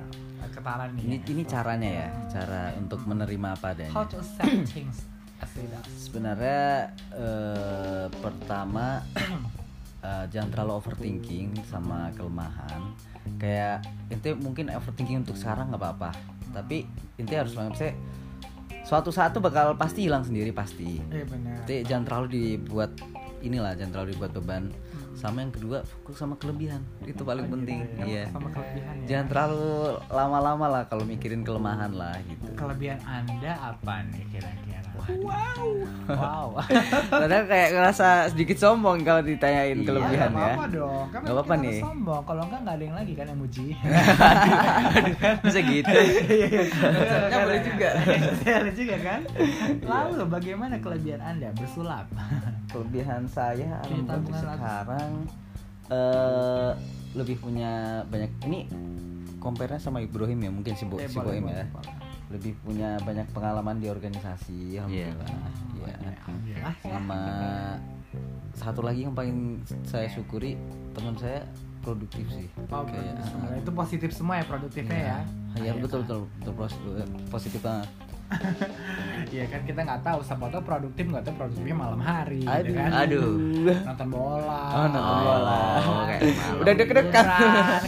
ketaran 0.53 0.93
nih. 0.97 1.03
ini 1.05 1.17
ya. 1.17 1.25
ini 1.29 1.43
caranya 1.45 1.91
ya 1.91 2.09
cara 2.29 2.61
untuk 2.77 3.01
menerima 3.05 3.49
apa 3.57 3.67
adanya 3.73 3.95
How 3.97 4.05
to 4.05 4.21
accept 4.21 4.69
things 4.69 5.09
sebenarnya 5.97 6.93
eh, 7.15 8.07
pertama 8.21 9.01
eh, 10.01 10.25
jangan 10.29 10.49
terlalu 10.51 10.73
overthinking 10.77 11.49
sama 11.65 12.11
kelemahan 12.13 12.81
kayak 13.37 13.83
ente 14.09 14.33
mungkin 14.35 14.69
overthinking 14.69 15.21
untuk 15.21 15.35
sekarang 15.35 15.69
nggak 15.69 15.81
apa-apa 15.81 16.11
tapi 16.51 16.89
ente 17.15 17.35
harus 17.35 17.53
saya 17.53 17.93
suatu 18.83 19.09
saat 19.09 19.31
tuh 19.31 19.41
bakal 19.41 19.75
pasti 19.75 20.05
hilang 20.05 20.23
sendiri 20.23 20.49
pasti 20.49 20.97
Iya 21.05 21.25
benar. 21.25 21.61
Ente 21.61 21.77
jangan 21.83 22.05
terlalu 22.05 22.27
dibuat 22.33 22.97
inilah 23.39 23.73
jangan 23.73 23.93
terlalu 23.93 24.09
dibuat 24.13 24.33
beban 24.33 24.65
sama 25.13 25.43
yang 25.43 25.51
kedua 25.51 25.83
fokus 25.83 26.15
sama 26.17 26.35
kelebihan 26.35 26.79
itu 27.03 27.21
paling 27.21 27.45
Oh, 27.45 27.53
penting 27.53 27.83
gitu 27.85 27.99
ya. 27.99 28.07
iya 28.07 28.25
Sama 28.31 28.49
kelebihan 28.49 28.95
ya. 28.97 29.07
jangan 29.09 29.27
terlalu 29.29 29.67
lama-lama 30.09 30.67
lah 30.69 30.83
kalau 30.87 31.03
mikirin 31.03 31.43
kelemahan 31.43 31.91
lah 31.93 32.15
gitu 32.25 32.55
Kelebihan 32.55 33.03
Anda 33.03 33.53
apa 33.59 34.07
nih 34.07 34.25
kira-kira? 34.31 34.89
Wow. 34.97 35.28
Wow. 36.09 36.57
Padahal 37.13 37.45
kayak 37.45 37.69
ngerasa 37.71 38.07
sedikit 38.31 38.57
sombong 38.57 39.03
kalau 39.03 39.21
ditanyain 39.21 39.75
Iya, 39.75 39.85
kelebihan 39.85 40.29
nggak 40.31 40.41
ya. 40.41 40.49
apa-apa 40.51 40.67
dong. 40.71 41.05
Kan 41.07 41.21
Nggak 41.21 41.35
apa-apa 41.35 41.55
nih. 41.59 41.79
sombong. 41.79 42.23
Kalau 42.25 42.43
enggak 42.43 42.61
enggak 42.61 42.75
ada 42.75 42.85
yang 42.85 42.97
lagi 42.97 43.13
kan 43.13 43.27
yang 43.27 43.39
muji. 43.39 43.67
Bisa 45.45 45.61
gitu. 45.61 45.93
Kan 47.31 47.39
boleh 47.45 47.61
juga. 47.63 47.89
boleh 48.41 48.75
juga 48.75 48.97
kan? 48.99 49.21
Lalu 49.81 50.23
bagaimana 50.27 50.75
kelebihan 50.79 51.21
Anda 51.21 51.49
bersulap? 51.53 52.07
Kelebihan 52.69 53.25
saya 53.27 53.81
alhamdulillah 53.83 54.57
sekarang 54.57 55.11
eh 55.89 56.71
lebih 57.15 57.37
punya 57.39 57.71
banyak 58.05 58.29
ini 58.45 58.69
compare 59.39 59.77
sama 59.77 59.99
Ibrahim 59.99 60.39
ya 60.39 60.51
mungkin 60.51 60.73
si, 60.75 60.85
Bo, 60.85 60.97
Eh, 60.97 61.09
si 61.09 61.17
Boim 61.17 61.41
ya. 61.43 61.65
boleh. 61.67 61.95
Lebih 62.29 62.53
punya 62.61 63.01
banyak 63.01 63.25
pengalaman 63.33 63.81
di 63.81 63.89
organisasi 63.89 64.77
alhamdulillah. 64.77 65.33
Iya. 65.81 65.97
Alhamdulillah. 66.17 66.75
Sama 66.81 67.21
satu 68.53 68.81
lagi 68.81 69.01
yang 69.03 69.15
paling 69.15 69.59
saya 69.83 70.07
syukuri 70.07 70.59
teman 70.91 71.15
saya 71.15 71.45
produktif 71.79 72.27
sih. 72.29 72.49
Oh, 72.69 72.83
Kayak, 72.83 73.15
ah, 73.15 73.25
semua. 73.25 73.49
itu 73.55 73.71
positif 73.71 74.11
semua 74.11 74.35
ya 74.35 74.45
produktifnya 74.45 74.99
ya. 74.99 75.19
Iya 75.57 75.73
betul 75.77 76.03
betul 76.03 76.19
betul 76.39 76.55
positif, 76.57 76.91
positif 77.29 77.61
banget. 77.61 77.89
Iya 79.29 79.45
kan 79.47 79.61
kita 79.63 79.81
nggak 79.83 80.01
tahu 80.03 80.21
siapa 80.21 80.49
tahu 80.49 80.61
produktif 80.63 81.05
nggak 81.05 81.21
tahu 81.23 81.35
produktifnya 81.39 81.73
malam 81.75 81.97
hari 81.99 82.41
gitu 82.41 82.53
Aduh. 82.53 82.75
kan. 82.75 82.91
Aduh. 82.99 83.29
Nonton 83.85 84.09
bola. 84.11 84.63
Oh, 84.69 84.87
nonton 84.87 85.01
Oh, 85.01 85.21
bola. 85.23 85.61
kayak 86.05 86.21
malam. 86.29 86.61
Udah 86.61 86.73
deket-deket. 86.75 87.27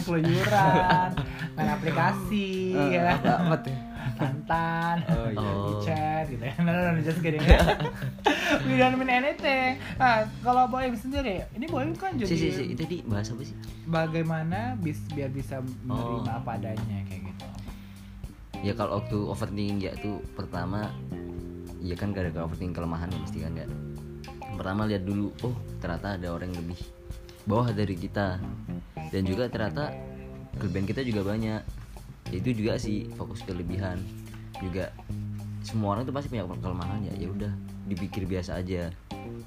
Keluyuran, 0.00 1.10
main 1.52 1.68
aplikasi, 1.70 2.48
Eh, 2.72 2.88
ya 2.94 3.00
apa, 3.14 3.32
apa 3.38 3.56
tuh? 3.60 3.76
Mantan, 4.20 4.96
Oh, 5.08 5.28
iya. 5.30 5.50
Oh. 5.50 5.80
chat 5.80 6.24
gitu 6.26 6.42
ya. 6.42 6.52
No, 6.58 6.68
no, 6.68 6.90
no, 6.90 7.00
just 7.00 7.18
kidding 7.18 7.40
ya. 7.46 7.56
We 8.62 8.76
don't 8.76 8.94
mean 8.94 9.08
anything. 9.08 9.80
Nah, 9.96 10.14
kalau 10.38 10.66
Boim 10.66 10.92
sendiri, 10.92 11.48
ini 11.50 11.64
Boim 11.64 11.92
kan 11.92 12.14
jadi 12.14 12.26
Si 12.26 12.36
si 12.36 12.48
si 12.50 12.62
itu 12.68 12.78
tadi 12.78 12.96
bahas 13.02 13.28
apa 13.28 13.42
sih? 13.42 13.56
bagaimana 13.84 14.76
bis, 14.76 15.00
biar 15.08 15.28
bisa 15.28 15.58
menerima 15.82 16.20
Oh. 16.28 16.38
apa 16.38 16.50
adanya 16.54 16.98
kayak 17.04 17.22
gitu. 17.26 17.46
Ya 18.60 18.72
kalau 18.72 19.00
waktu 19.00 19.16
overthinking 19.16 19.80
ya 19.80 19.96
tuh 19.96 20.20
pertama 20.30 20.92
ya 21.78 21.96
kan 21.96 22.12
gara-gara 22.12 22.44
overthinking 22.44 22.76
kelemahan 22.76 23.08
ya 23.08 23.18
mesti 23.18 23.38
kan 23.40 23.52
ya. 23.54 23.66
Pertama 24.52 24.84
lihat 24.84 25.02
dulu, 25.02 25.32
oh 25.40 25.52
ternyata 25.78 26.14
ada 26.14 26.28
orang 26.28 26.52
yang 26.52 26.60
lebih 26.62 26.76
bawah 27.42 27.72
dari 27.72 27.96
kita 27.96 28.36
dan 29.08 29.22
juga 29.24 29.48
ternyata 29.48 29.96
kelebihan 30.54 30.84
kita 30.84 31.00
juga 31.02 31.24
banyak. 31.26 31.79
Ya, 32.30 32.38
itu 32.38 32.50
juga 32.54 32.78
sih 32.78 33.10
fokus 33.18 33.42
kelebihan 33.42 33.98
juga 34.56 34.94
semua 35.60 35.94
orang 35.94 36.06
tuh 36.06 36.14
pasti 36.14 36.30
punya 36.30 36.46
kelemahan 36.46 37.02
ya 37.02 37.14
ya 37.16 37.28
udah 37.28 37.52
dipikir 37.84 38.22
biasa 38.24 38.62
aja 38.62 38.86
ya 38.86 38.90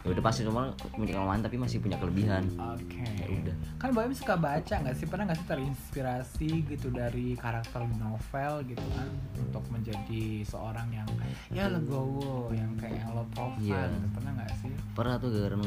udah 0.03 0.19
pasti 0.19 0.43
semua 0.43 0.67
orang 0.67 0.73
punya 0.91 1.15
kelemahan 1.15 1.41
tapi 1.41 1.55
masih 1.55 1.79
punya 1.79 1.95
kelebihan 1.95 2.43
Oke. 2.59 3.07
ya 3.23 3.27
udah 3.31 3.55
Kan 3.79 3.91
Boim 3.91 4.15
suka 4.15 4.39
baca 4.39 4.79
nggak 4.79 4.95
sih? 4.95 5.03
Pernah 5.03 5.27
nggak 5.27 5.39
sih 5.43 5.47
terinspirasi 5.47 6.49
gitu 6.71 6.87
dari 6.87 7.35
karakter 7.35 7.83
novel 7.99 8.63
gitu 8.63 8.85
kan 8.95 9.11
untuk 9.35 9.63
menjadi 9.67 10.23
seorang 10.43 10.87
yang 10.87 11.07
ya 11.51 11.67
legowo, 11.67 12.47
yang 12.55 12.71
kayak 12.79 13.03
yang 13.03 13.11
low 13.11 13.27
profile 13.35 13.59
Iya. 13.59 13.91
gitu. 13.91 14.07
Pernah 14.15 14.31
nggak 14.39 14.51
sih? 14.59 14.71
pernah 14.95 15.15
tuh 15.19 15.29
gara 15.35 15.57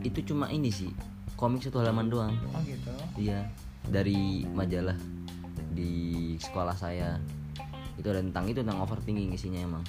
itu 0.00 0.18
cuma 0.24 0.46
ini 0.48 0.72
sih 0.72 0.88
komik 1.36 1.60
satu 1.60 1.84
halaman 1.84 2.08
doang 2.08 2.32
Oh 2.56 2.60
gitu. 2.64 2.92
Iya, 3.20 3.44
dari 3.84 4.48
majalah 4.48 4.96
di 5.76 5.92
sekolah 6.40 6.72
saya. 6.72 7.20
Itu 8.00 8.08
ada 8.08 8.24
tentang 8.24 8.48
itu 8.48 8.64
tentang 8.64 8.80
overthinking 8.80 9.36
isinya 9.36 9.60
emang. 9.60 9.84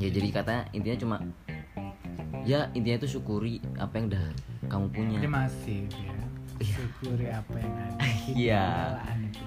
Ya 0.00 0.08
jadi 0.08 0.28
katanya 0.32 0.62
intinya 0.72 0.96
cuma 0.96 1.16
ya 2.48 2.72
intinya 2.72 3.04
itu 3.04 3.20
syukuri 3.20 3.60
apa 3.76 3.92
yang 4.00 4.08
udah 4.08 4.24
kamu 4.72 4.86
punya. 4.92 5.18
Jadi 5.20 5.28
masif 5.28 5.84
ya. 5.92 6.15
Syukuri 6.58 7.28
apa 7.28 7.54
yang 7.56 7.74
ada. 7.74 8.04
Iya. 8.26 8.66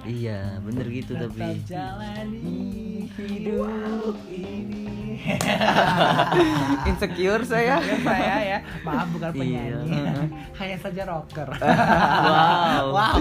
Iya, 0.08 0.39
bener 0.63 0.88
gitu 0.88 1.12
Tetap 1.12 1.36
tapi. 1.36 1.60
jalani 1.68 2.63
hidup 3.12 4.16
ini. 4.32 4.88
Insecure 6.89 7.44
saya. 7.44 7.75
Ya, 7.78 7.98
saya 8.00 8.36
ya, 8.39 8.58
maaf 8.82 9.12
bukan 9.12 9.30
Iya. 9.30 9.36
penyanyi, 9.36 10.00
hanya 10.63 10.78
saja 10.80 11.01
rocker. 11.04 11.50
Wow. 11.60 12.96
wow, 12.96 13.16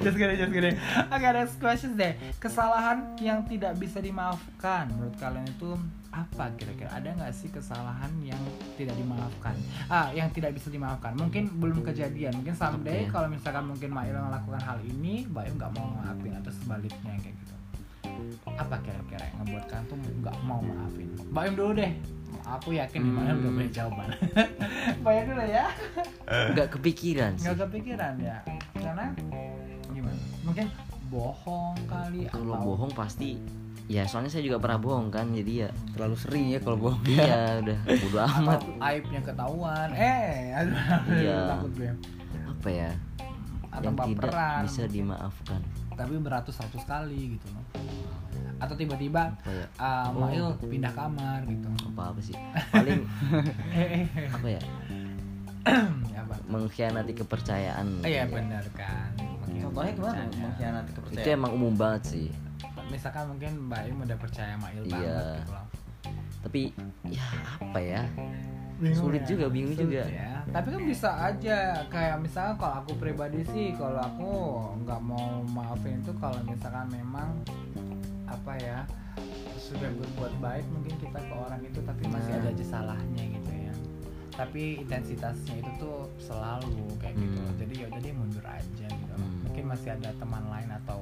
just 0.00 0.16
kidding, 0.16 0.38
just 0.38 0.52
kidding. 0.52 0.76
Oke, 1.06 1.26
next 1.28 1.56
question 1.60 1.92
deh. 1.94 2.16
Kesalahan 2.38 3.12
yang 3.18 3.44
tidak 3.44 3.76
bisa 3.76 4.00
dimaafkan 4.00 4.88
menurut 4.90 5.16
kalian 5.16 5.44
itu 5.46 5.76
apa 6.08 6.48
kira-kira? 6.56 6.88
Ada 6.90 7.12
nggak 7.12 7.32
sih 7.34 7.52
kesalahan 7.52 8.08
yang 8.24 8.40
tidak 8.74 8.96
dimaafkan? 8.96 9.52
Ah, 9.86 10.08
yang 10.10 10.32
tidak 10.32 10.56
bisa 10.56 10.72
dimaafkan. 10.72 11.12
Mungkin 11.12 11.52
belum 11.60 11.84
kejadian. 11.84 12.32
Mungkin 12.34 12.56
someday. 12.56 13.04
Kalau 13.16 13.28
misalkan 13.30 13.64
mungkin 13.64 13.90
Mail 13.90 14.12
melakukan 14.14 14.60
hal 14.60 14.78
ini, 14.84 15.24
Bayu 15.26 15.56
nggak 15.56 15.72
mau 15.72 15.88
maafin 15.90 16.36
atau 16.36 16.52
sebaliknya 16.52 17.14
kayak 17.16 17.32
gitu. 17.34 17.54
Apa 18.44 18.76
kira-kira 18.78 19.24
yang 19.24 19.36
ngebuat 19.40 19.64
kalian 19.66 19.84
tuh 19.86 19.96
nggak 20.20 20.36
mau 20.44 20.60
maafin? 20.60 21.08
Bayu 21.26 21.50
dulu 21.52 21.72
deh. 21.74 21.92
Aku 22.46 22.70
yakin 22.70 23.00
Hmm. 23.02 23.40
udah 23.40 23.50
punya 23.50 23.70
jawaban. 23.72 24.08
Bayu 25.04 25.20
dulu 25.26 25.44
ya. 25.44 25.64
Nggak 26.52 26.68
kepikiran 26.70 27.32
sih. 27.34 27.42
Nggak 27.42 27.58
kepikiran 27.64 28.12
ya. 28.20 28.36
Karena 28.76 29.06
gimana? 29.88 30.20
Mungkin 30.44 30.66
bohong 31.08 31.74
kali 31.86 32.28
Kalau 32.28 32.52
atau 32.52 32.64
bohong 32.66 32.92
pasti 32.92 33.40
ya 33.86 34.02
soalnya 34.02 34.26
saya 34.28 34.42
juga 34.42 34.58
pernah 34.58 34.82
bohong 34.82 35.08
kan 35.08 35.30
jadi 35.30 35.52
ya 35.62 35.70
Terlalu 35.94 36.16
sering 36.18 36.44
ya 36.50 36.58
kalau 36.58 36.76
bohong. 36.76 37.02
iya 37.06 37.62
udah 37.62 37.78
bodo 37.86 38.18
amat 38.20 38.58
atau 38.60 38.72
aibnya 38.82 39.20
ketahuan. 39.22 39.88
Eh, 39.94 40.52
aduh, 40.52 40.76
Iya. 41.08 41.38
takut 41.48 41.72
gue. 41.72 41.90
Apa 42.56 42.68
ya 42.68 42.90
Atau 43.68 43.84
yang 43.84 43.96
tidak 43.98 44.16
baperan. 44.24 44.60
bisa 44.64 44.82
dimaafkan 44.86 45.60
Tapi 45.92 46.12
beratus-ratus 46.16 46.82
kali 46.82 47.34
gitu 47.34 47.46
loh. 47.50 47.64
Atau 48.56 48.72
tiba-tiba 48.74 49.32
ya 49.42 49.64
uh, 49.76 50.08
Oh. 50.10 50.24
Mail 50.26 50.46
pindah 50.58 50.92
kamar 50.92 51.44
gitu. 51.44 51.68
apa 51.86 52.02
apa 52.10 52.20
sih 52.20 52.36
paling 52.72 53.00
apa 54.36 54.46
ya 54.48 54.60
ya 56.06 56.20
apa? 56.22 56.34
mengkhianati 56.46 57.12
kepercayaan 57.14 57.86
Iya 58.00 58.24
gitu 58.24 58.30
ya. 58.30 58.34
benar 58.34 58.64
kan. 58.72 59.10
Contohnya 59.58 59.92
gimana? 59.92 60.22
Mengkhianati 60.32 60.86
itu 60.86 61.00
kepercayaan. 61.02 61.34
emang 61.34 61.52
umum 61.52 61.74
banget 61.74 62.02
sih 62.06 62.28
Misalkan 62.86 63.26
mungkin 63.26 63.66
Mbak 63.66 63.82
Im 63.84 63.98
udah 64.00 64.14
percaya 64.16 64.54
sama 64.54 64.68
Il 64.70 64.84
Iya. 64.84 64.94
banget 64.94 65.26
gitu 65.36 65.52
loh. 65.52 65.66
tapi 66.38 66.60
ya 67.04 67.26
apa 67.58 67.80
ya 67.80 68.02
Bingung 68.76 69.00
Sulit 69.02 69.24
juga, 69.24 69.48
bingung 69.48 69.72
Sulit 69.72 69.88
juga. 69.90 70.02
ya. 70.06 70.35
Tapi 70.56 70.68
kan 70.72 70.82
bisa 70.82 71.10
aja 71.12 71.58
kayak 71.86 72.16
misalnya 72.18 72.56
kalau 72.56 72.74
aku 72.80 72.96
pribadi 72.96 73.44
sih 73.44 73.76
kalau 73.76 74.00
aku 74.00 74.30
nggak 74.80 75.00
mau 75.02 75.44
maafin 75.46 76.00
itu 76.00 76.16
kalau 76.16 76.40
misalkan 76.42 76.88
memang 76.88 77.28
apa 78.24 78.52
ya 78.56 78.78
sudah 79.60 79.92
berbuat 79.92 80.32
baik 80.38 80.64
mungkin 80.72 80.96
kita 80.96 81.20
ke 81.20 81.34
orang 81.34 81.60
itu 81.60 81.76
tapi 81.82 82.08
masih 82.08 82.32
Nah. 82.32 82.40
ada 82.40 82.48
aja 82.50 82.64
salahnya 82.64 83.24
gitu 83.28 83.50
ya. 83.52 83.74
Tapi 84.32 84.62
intensitasnya 84.80 85.54
itu 85.58 85.70
tuh 85.76 85.98
selalu 86.18 86.88
kayak 86.96 87.16
gitu. 87.16 87.36
Hmm. 87.38 87.56
Jadi 87.56 87.74
ya 87.76 87.86
udah 87.88 88.00
dia 88.00 88.14
mundur 88.14 88.44
aja 88.46 88.86
gitu. 88.88 89.12
Hmm. 89.12 89.36
Mungkin 89.44 89.64
masih 89.66 89.90
ada 89.92 90.08
teman 90.14 90.44
lain 90.46 90.70
atau 90.72 90.98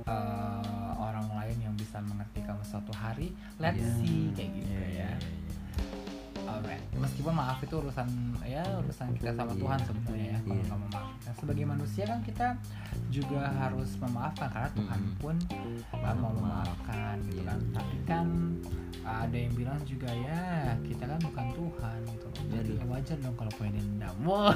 eh, 0.00 0.92
orang 0.96 1.28
lain 1.34 1.56
yang 1.60 1.74
bisa 1.74 2.00
mengerti 2.00 2.40
kamu 2.40 2.62
suatu 2.64 2.92
hari. 2.94 3.36
Let's 3.56 3.80
Iya. 3.80 3.92
see 4.00 4.22
kayak 4.32 4.50
gitu 4.54 4.70
Iya, 4.70 4.80
ya. 4.80 4.88
iya, 4.88 5.08
iya, 5.10 5.10
iya. 5.12 5.47
Alright. 6.58 6.82
Meskipun 6.90 7.32
maaf 7.32 7.62
itu 7.62 7.74
urusan 7.74 8.08
ya 8.42 8.62
urusan 8.82 9.14
kita 9.14 9.30
sama 9.32 9.54
Iya. 9.54 9.60
Tuhan 9.62 9.78
sebenarnya 9.80 10.26
ya 10.26 10.38
kalau 10.42 10.54
Iya. 10.54 10.64
nggak 10.66 10.80
memaafkan. 10.82 11.32
Sebagai 11.38 11.64
manusia 11.64 12.04
kan 12.04 12.20
kita 12.20 12.48
juga 13.08 13.40
harus 13.48 13.90
memaafkan 13.96 14.48
karena 14.50 14.70
Tuhan 14.74 15.00
pun 15.16 15.36
nggak 15.94 16.14
mau 16.18 16.32
memaafkan 16.34 17.14
gitu 17.24 17.38
Iya. 17.38 17.46
kan. 17.46 17.58
Tapi 17.70 17.96
kan 18.04 18.26
ada 19.06 19.36
yang 19.38 19.52
bilang 19.54 19.80
juga 19.86 20.10
ya 20.10 20.42
kita 20.82 21.04
kan 21.06 21.18
bukan 21.22 21.46
Tuhan 21.54 21.98
gitu. 22.10 22.26
Jadi 22.48 22.70
Waduh. 22.74 22.88
wajar 22.90 23.16
dong 23.22 23.36
kalau 23.38 23.52
punya 23.54 23.72
dendam. 23.78 24.14
Wow. 24.20 24.50
Oh, 24.50 24.52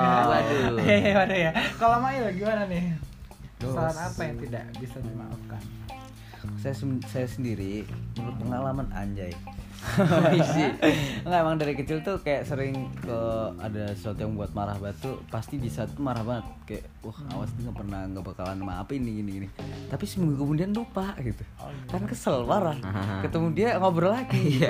ya. 0.00 0.16
waduh. 0.24 0.80
Hehehe, 0.80 1.10
waduh 1.12 1.38
ya. 1.38 1.52
Kalau 1.76 1.96
Mail 2.00 2.24
gimana 2.32 2.64
nih? 2.66 2.96
Kesalahan 3.56 3.96
apa 4.06 4.20
yang 4.22 4.36
tidak 4.40 4.64
bisa 4.80 4.98
dimaafkan? 5.00 5.62
saya 6.62 6.78
saya 7.10 7.26
sendiri 7.26 7.82
menurut 8.14 8.36
pengalaman 8.38 8.86
anjay. 8.94 9.34
Enggak 11.26 11.40
emang 11.40 11.56
dari 11.56 11.74
kecil 11.78 12.02
tuh 12.02 12.20
kayak 12.20 12.46
sering 12.46 12.90
ke 13.00 13.18
ada 13.60 13.92
sesuatu 13.94 14.22
yang 14.26 14.34
buat 14.34 14.52
marah 14.52 14.76
banget 14.78 14.98
tuh 15.02 15.16
pasti 15.30 15.56
bisa 15.56 15.86
tuh 15.88 16.02
marah 16.02 16.22
banget. 16.26 16.46
Kayak 16.66 16.84
wah 17.02 17.18
awas 17.36 17.50
nih 17.56 17.62
nggak 17.68 17.76
pernah 17.78 18.00
nggak 18.10 18.24
bakalan 18.24 18.58
maafin 18.62 19.00
nih 19.02 19.14
gini 19.22 19.30
gini. 19.42 19.48
Tapi 19.88 20.04
seminggu 20.04 20.34
kemudian 20.40 20.70
lupa 20.74 21.14
gitu. 21.22 21.42
Kan 21.88 22.04
kesel 22.04 22.44
marah. 22.44 22.76
Ketemu 23.24 23.46
dia 23.54 23.68
ngobrol 23.78 24.12
lagi. 24.12 24.62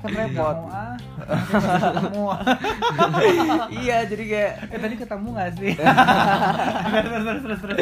Kan 0.00 0.16
repot. 0.16 0.56
Ah, 0.72 0.96
ketemu. 1.84 2.24
iya 3.84 4.08
jadi 4.08 4.24
kayak 4.24 4.52
Eh 4.72 4.78
tadi 4.80 4.94
ketemu 4.96 5.28
gak 5.36 5.50
sih? 5.60 5.72
terus 5.76 7.20
terus 7.20 7.40
terus 7.44 7.58
terus. 7.60 7.76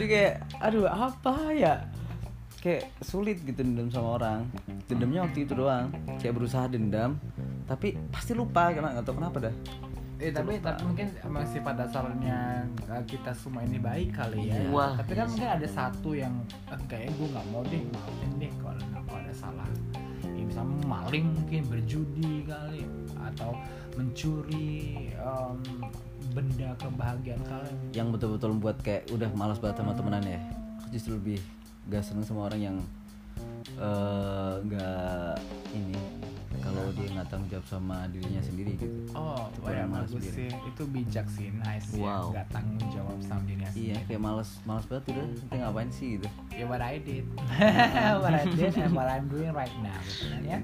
jadi 0.00 0.06
kayak 0.08 0.32
aduh 0.64 0.88
apa 0.88 1.34
ya 1.52 1.74
kayak 2.62 2.94
sulit 3.02 3.42
gitu 3.42 3.58
dendam 3.58 3.90
sama 3.90 4.22
orang 4.22 4.46
dendamnya 4.86 5.26
waktu 5.26 5.42
itu 5.42 5.52
doang 5.58 5.90
kayak 6.22 6.34
berusaha 6.38 6.70
dendam 6.70 7.18
tapi 7.66 7.98
pasti 8.14 8.38
lupa 8.38 8.70
karena 8.70 8.94
nggak 8.94 9.04
tahu 9.04 9.18
kenapa 9.18 9.50
dah 9.50 9.56
Eh 10.22 10.30
tapi 10.30 10.62
tapi 10.62 10.86
mungkin 10.86 11.10
emang 11.26 11.42
sifat 11.42 11.82
dasarnya 11.82 12.62
uh, 12.86 13.02
kita 13.10 13.34
semua 13.34 13.66
ini 13.66 13.82
baik 13.82 14.14
kali 14.14 14.54
ya. 14.54 14.54
Iya. 14.54 14.70
Wah, 14.70 14.94
tapi 14.94 15.18
kan 15.18 15.26
mungkin 15.26 15.50
ada 15.50 15.66
satu 15.66 16.14
yang 16.14 16.30
eh, 16.70 16.78
kayaknya 16.86 17.10
gue 17.18 17.28
nggak 17.34 17.46
mau 17.50 17.62
deh 17.66 17.82
maafin 17.90 18.30
deh 18.38 18.52
kalau 18.62 18.86
kalau 19.02 19.18
ada 19.18 19.34
salah. 19.34 19.66
Ya, 20.22 20.42
misalnya 20.46 20.78
maling 20.86 21.26
mungkin 21.26 21.62
berjudi 21.66 22.46
kali 22.46 22.86
atau 23.18 23.58
mencuri 23.98 25.10
em, 25.10 25.58
benda 26.30 26.70
kebahagiaan 26.78 27.42
kalian. 27.42 27.76
yang 27.90 28.08
betul-betul 28.14 28.54
membuat 28.54 28.78
kayak 28.78 29.10
udah 29.10 29.26
malas 29.34 29.58
banget 29.58 29.82
sama 29.82 29.92
temenan 29.98 30.22
ya 30.22 30.38
justru 30.94 31.18
lebih 31.18 31.42
gak 31.84 32.02
seneng 32.02 32.22
sama 32.22 32.46
orang 32.46 32.60
yang 32.62 32.76
eh, 33.74 34.54
nggak 34.60 35.34
ini 35.72 35.98
kalau 36.54 36.84
dia 36.92 37.08
nggak 37.10 37.26
tanggung 37.26 37.48
jawab 37.48 37.66
sama 37.66 38.06
dirinya 38.06 38.38
sendiri 38.38 38.76
gitu 38.76 38.92
Oh, 39.12 39.50
Itu 39.50 39.58
wah, 39.60 39.72
orang 39.72 39.90
malas 39.90 40.08
bagus 40.08 40.30
sendiri. 40.30 40.46
sih. 40.46 40.68
Itu 40.68 40.82
bijak 40.86 41.26
sih, 41.28 41.48
nice 41.50 41.88
Wow. 41.92 42.30
ya. 42.30 42.38
Gak 42.38 42.48
tanggung 42.52 42.86
jawab 42.88 43.18
sama 43.20 43.42
dirinya 43.42 43.66
iya 43.68 43.96
sendiri. 43.96 44.06
kayak 44.06 44.22
malas 44.22 44.48
malas 44.62 44.84
banget 44.86 45.04
udah 45.08 45.24
nanti 45.26 45.56
ngapain 45.56 45.90
sih 45.90 46.08
gitu 46.14 46.28
Ya 46.52 46.64
what 46.64 46.78
I 46.80 46.96
did 46.98 47.24
What 48.22 48.32
I 48.32 48.44
did 48.46 48.72
and 48.76 48.92
what 48.92 49.08
I'm 49.08 49.26
doing 49.26 49.50
right 49.50 49.74
now 49.80 49.98
gitu 50.04 50.24
kan 50.28 50.40
ya 50.44 50.58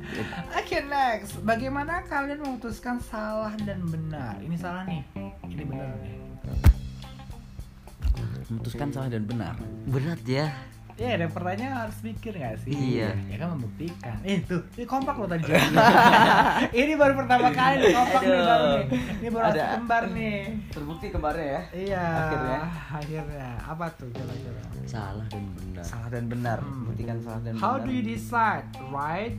Oke 0.55 0.77
next 0.87 1.31
Bagaimana 1.41 1.93
kalian 2.05 2.39
memutuskan 2.39 2.97
salah 3.01 3.57
dan 3.59 3.81
benar 3.83 4.39
Ini 4.39 4.55
salah 4.55 4.85
nih 4.85 5.03
Ini 5.45 5.63
benar 5.65 5.89
nih 5.99 6.15
memutuskan 8.49 8.89
salah 8.89 9.09
dan 9.09 9.25
benar 9.25 9.55
Berat 9.85 10.23
ya. 10.23 10.47
Ya 10.99 11.15
ada 11.15 11.31
pertanyaan 11.31 11.87
harus 11.87 11.95
mikir 12.03 12.35
gak 12.35 12.59
sih? 12.59 12.75
Iya. 12.75 13.15
Ya 13.31 13.37
kan 13.39 13.55
membuktikan. 13.55 14.19
Eh 14.27 14.43
tuh 14.43 14.67
Ini 14.75 14.83
kompak 14.83 15.15
loh 15.15 15.31
tadi 15.31 15.47
Ini 16.83 16.93
baru 16.99 17.15
pertama 17.15 17.55
kali 17.55 17.75
nih 17.81 17.95
kompak 17.95 18.21
nih 18.21 18.41
baru 18.43 18.65
nih. 18.67 18.87
Ini 19.15 19.29
baru 19.31 19.45
Ada- 19.47 19.69
kembar 19.79 20.05
nih. 20.11 20.39
Terbukti 20.69 21.07
kemarin 21.09 21.45
ya? 21.47 21.61
Iya 21.71 22.05
Akhirnya. 22.19 22.61
Akhirnya. 22.91 23.49
Apa 23.63 23.87
tuh 23.95 24.11
kira-kira? 24.11 24.63
Salah 24.85 25.27
dan 25.31 25.45
benar. 25.55 25.85
salah 25.87 26.09
dan 26.11 26.25
benar. 26.27 26.59
Hmm. 26.59 26.71
membuktikan 26.83 27.17
salah 27.23 27.41
dan 27.41 27.55
How 27.57 27.79
benar. 27.79 27.87
do 27.87 27.91
you 27.95 28.03
decide 28.03 28.67
right 28.91 29.39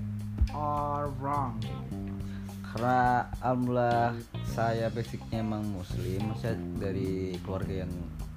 or 0.55 1.11
wrong? 1.19 1.59
karena 2.69 3.25
alhamdulillah 3.41 4.13
saya 4.45 4.93
basicnya 4.93 5.41
emang 5.41 5.65
muslim. 5.67 6.21
Saya 6.37 6.53
dari 6.77 7.33
keluarga 7.41 7.83
yang 7.83 7.93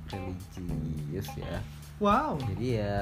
religius 0.09 1.29
ya 1.37 1.61
Wow. 2.02 2.35
jadi 2.50 2.66
ya 2.82 2.94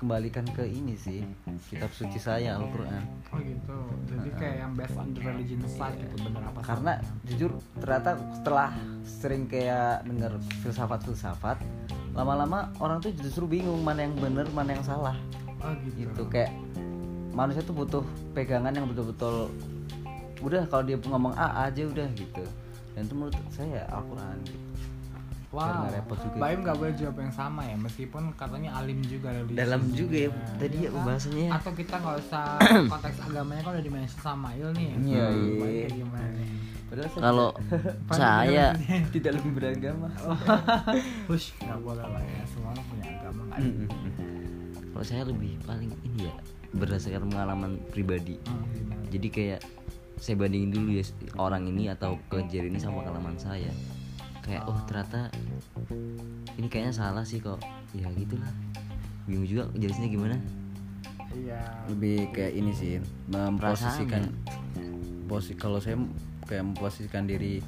kembalikan 0.00 0.44
ke 0.56 0.64
ini 0.64 0.96
sih 0.96 1.20
kitab 1.68 1.92
suci 1.92 2.16
saya 2.16 2.56
Al-Quran 2.56 3.04
Oh 3.30 3.38
gitu. 3.40 3.76
Jadi 4.08 4.28
kayak 4.40 4.56
yang 4.64 4.72
based 4.72 4.96
on 4.96 5.12
the 5.12 5.20
religion 5.20 5.60
side 5.68 5.96
gitu 5.96 6.24
bener 6.24 6.40
apa 6.40 6.60
karena 6.64 6.92
jujur 7.28 7.50
ternyata 7.76 8.16
setelah 8.32 8.72
sering 9.04 9.44
kayak 9.44 10.00
denger 10.08 10.40
filsafat-filsafat 10.64 11.60
lama-lama 12.16 12.72
orang 12.80 13.04
tuh 13.04 13.12
justru 13.12 13.44
bingung 13.44 13.84
mana 13.84 14.08
yang 14.08 14.16
bener 14.16 14.48
mana 14.56 14.72
yang 14.76 14.84
salah 14.84 15.16
Oh 15.60 15.72
gitu. 15.84 16.08
gitu 16.08 16.22
kayak 16.32 16.52
manusia 17.36 17.60
tuh 17.60 17.76
butuh 17.76 18.00
pegangan 18.32 18.72
yang 18.72 18.88
betul-betul 18.88 19.52
udah 20.40 20.64
kalau 20.72 20.82
dia 20.88 20.96
ngomong 20.96 21.36
A 21.36 21.68
aja 21.68 21.84
udah 21.84 22.08
gitu 22.16 22.44
dan 22.96 23.04
itu 23.04 23.14
menurut 23.14 23.36
saya 23.52 23.84
Al-Quran 23.92 24.36
gitu. 24.48 24.69
Biar 25.50 25.58
Wow. 25.66 25.82
nggak 25.82 25.92
repot 25.96 26.18
juga. 26.20 26.36
Baim 26.38 26.58
nggak 26.60 26.76
boleh 26.76 26.94
jawab 26.94 27.16
yang 27.18 27.34
sama 27.34 27.60
ya, 27.64 27.74
meskipun 27.74 28.22
katanya 28.32 28.70
alim 28.72 29.02
juga 29.02 29.28
religius. 29.30 29.58
Dalam 29.58 29.82
juga 29.90 30.16
ya 30.16 30.30
tadi 30.56 30.76
ya 30.76 30.86
kan? 30.86 30.94
pembahasannya. 30.94 31.46
Atau 31.50 31.72
kita 31.74 31.94
nggak 31.96 32.16
usah 32.20 32.44
konteks 32.92 33.18
agamanya 33.20 33.60
kan 33.60 33.70
udah 33.74 33.84
dimention 33.84 34.20
sama 34.20 34.48
Il 34.54 34.70
nih. 34.72 34.88
Iya, 34.94 35.24
Hmm, 35.26 35.58
iya. 35.66 35.88
Kalau 37.16 37.50
saya 38.10 38.74
tidak 39.14 39.32
lebih 39.38 39.52
beragama 39.52 40.10
Hush, 41.28 41.54
nggak 41.56 41.78
boleh 41.80 42.02
lah 42.04 42.18
ya. 42.20 42.42
Semua 42.46 42.70
orang 42.70 42.86
punya 42.86 43.06
agama 43.12 43.42
ada. 43.50 43.70
kalau 44.90 45.06
saya 45.06 45.22
lebih 45.22 45.54
paling 45.62 45.90
ini 46.04 46.26
ya 46.26 46.34
berdasarkan 46.70 47.26
pengalaman 47.26 47.78
pribadi. 47.90 48.38
Hmm? 48.42 48.62
Jadi 49.06 49.26
kayak 49.28 49.60
saya 50.14 50.34
bandingin 50.36 50.70
dulu 50.70 50.90
ya 50.92 51.04
orang 51.34 51.66
ini 51.66 51.88
atau 51.88 52.18
kejadian 52.26 52.74
ini 52.74 52.78
sama 52.78 53.02
pengalaman 53.02 53.34
saya. 53.34 53.70
Kayak 54.50 54.66
oh 54.66 54.78
ternyata 54.84 55.30
ini 56.58 56.66
kayaknya 56.66 56.90
salah 56.90 57.22
sih 57.22 57.38
kok. 57.38 57.62
Ya 57.94 58.10
gitulah. 58.10 58.50
Bingung 59.24 59.46
juga 59.46 59.70
jelasnya 59.78 60.10
gimana. 60.10 60.36
Iya. 61.30 61.62
lebih 61.86 62.34
kayak 62.34 62.58
ini 62.58 62.74
sih 62.74 62.98
memposisikan 63.30 64.34
posi 65.30 65.54
kalau 65.54 65.78
saya 65.78 65.94
kayak 66.42 66.66
memposisikan 66.66 67.22
diri 67.22 67.62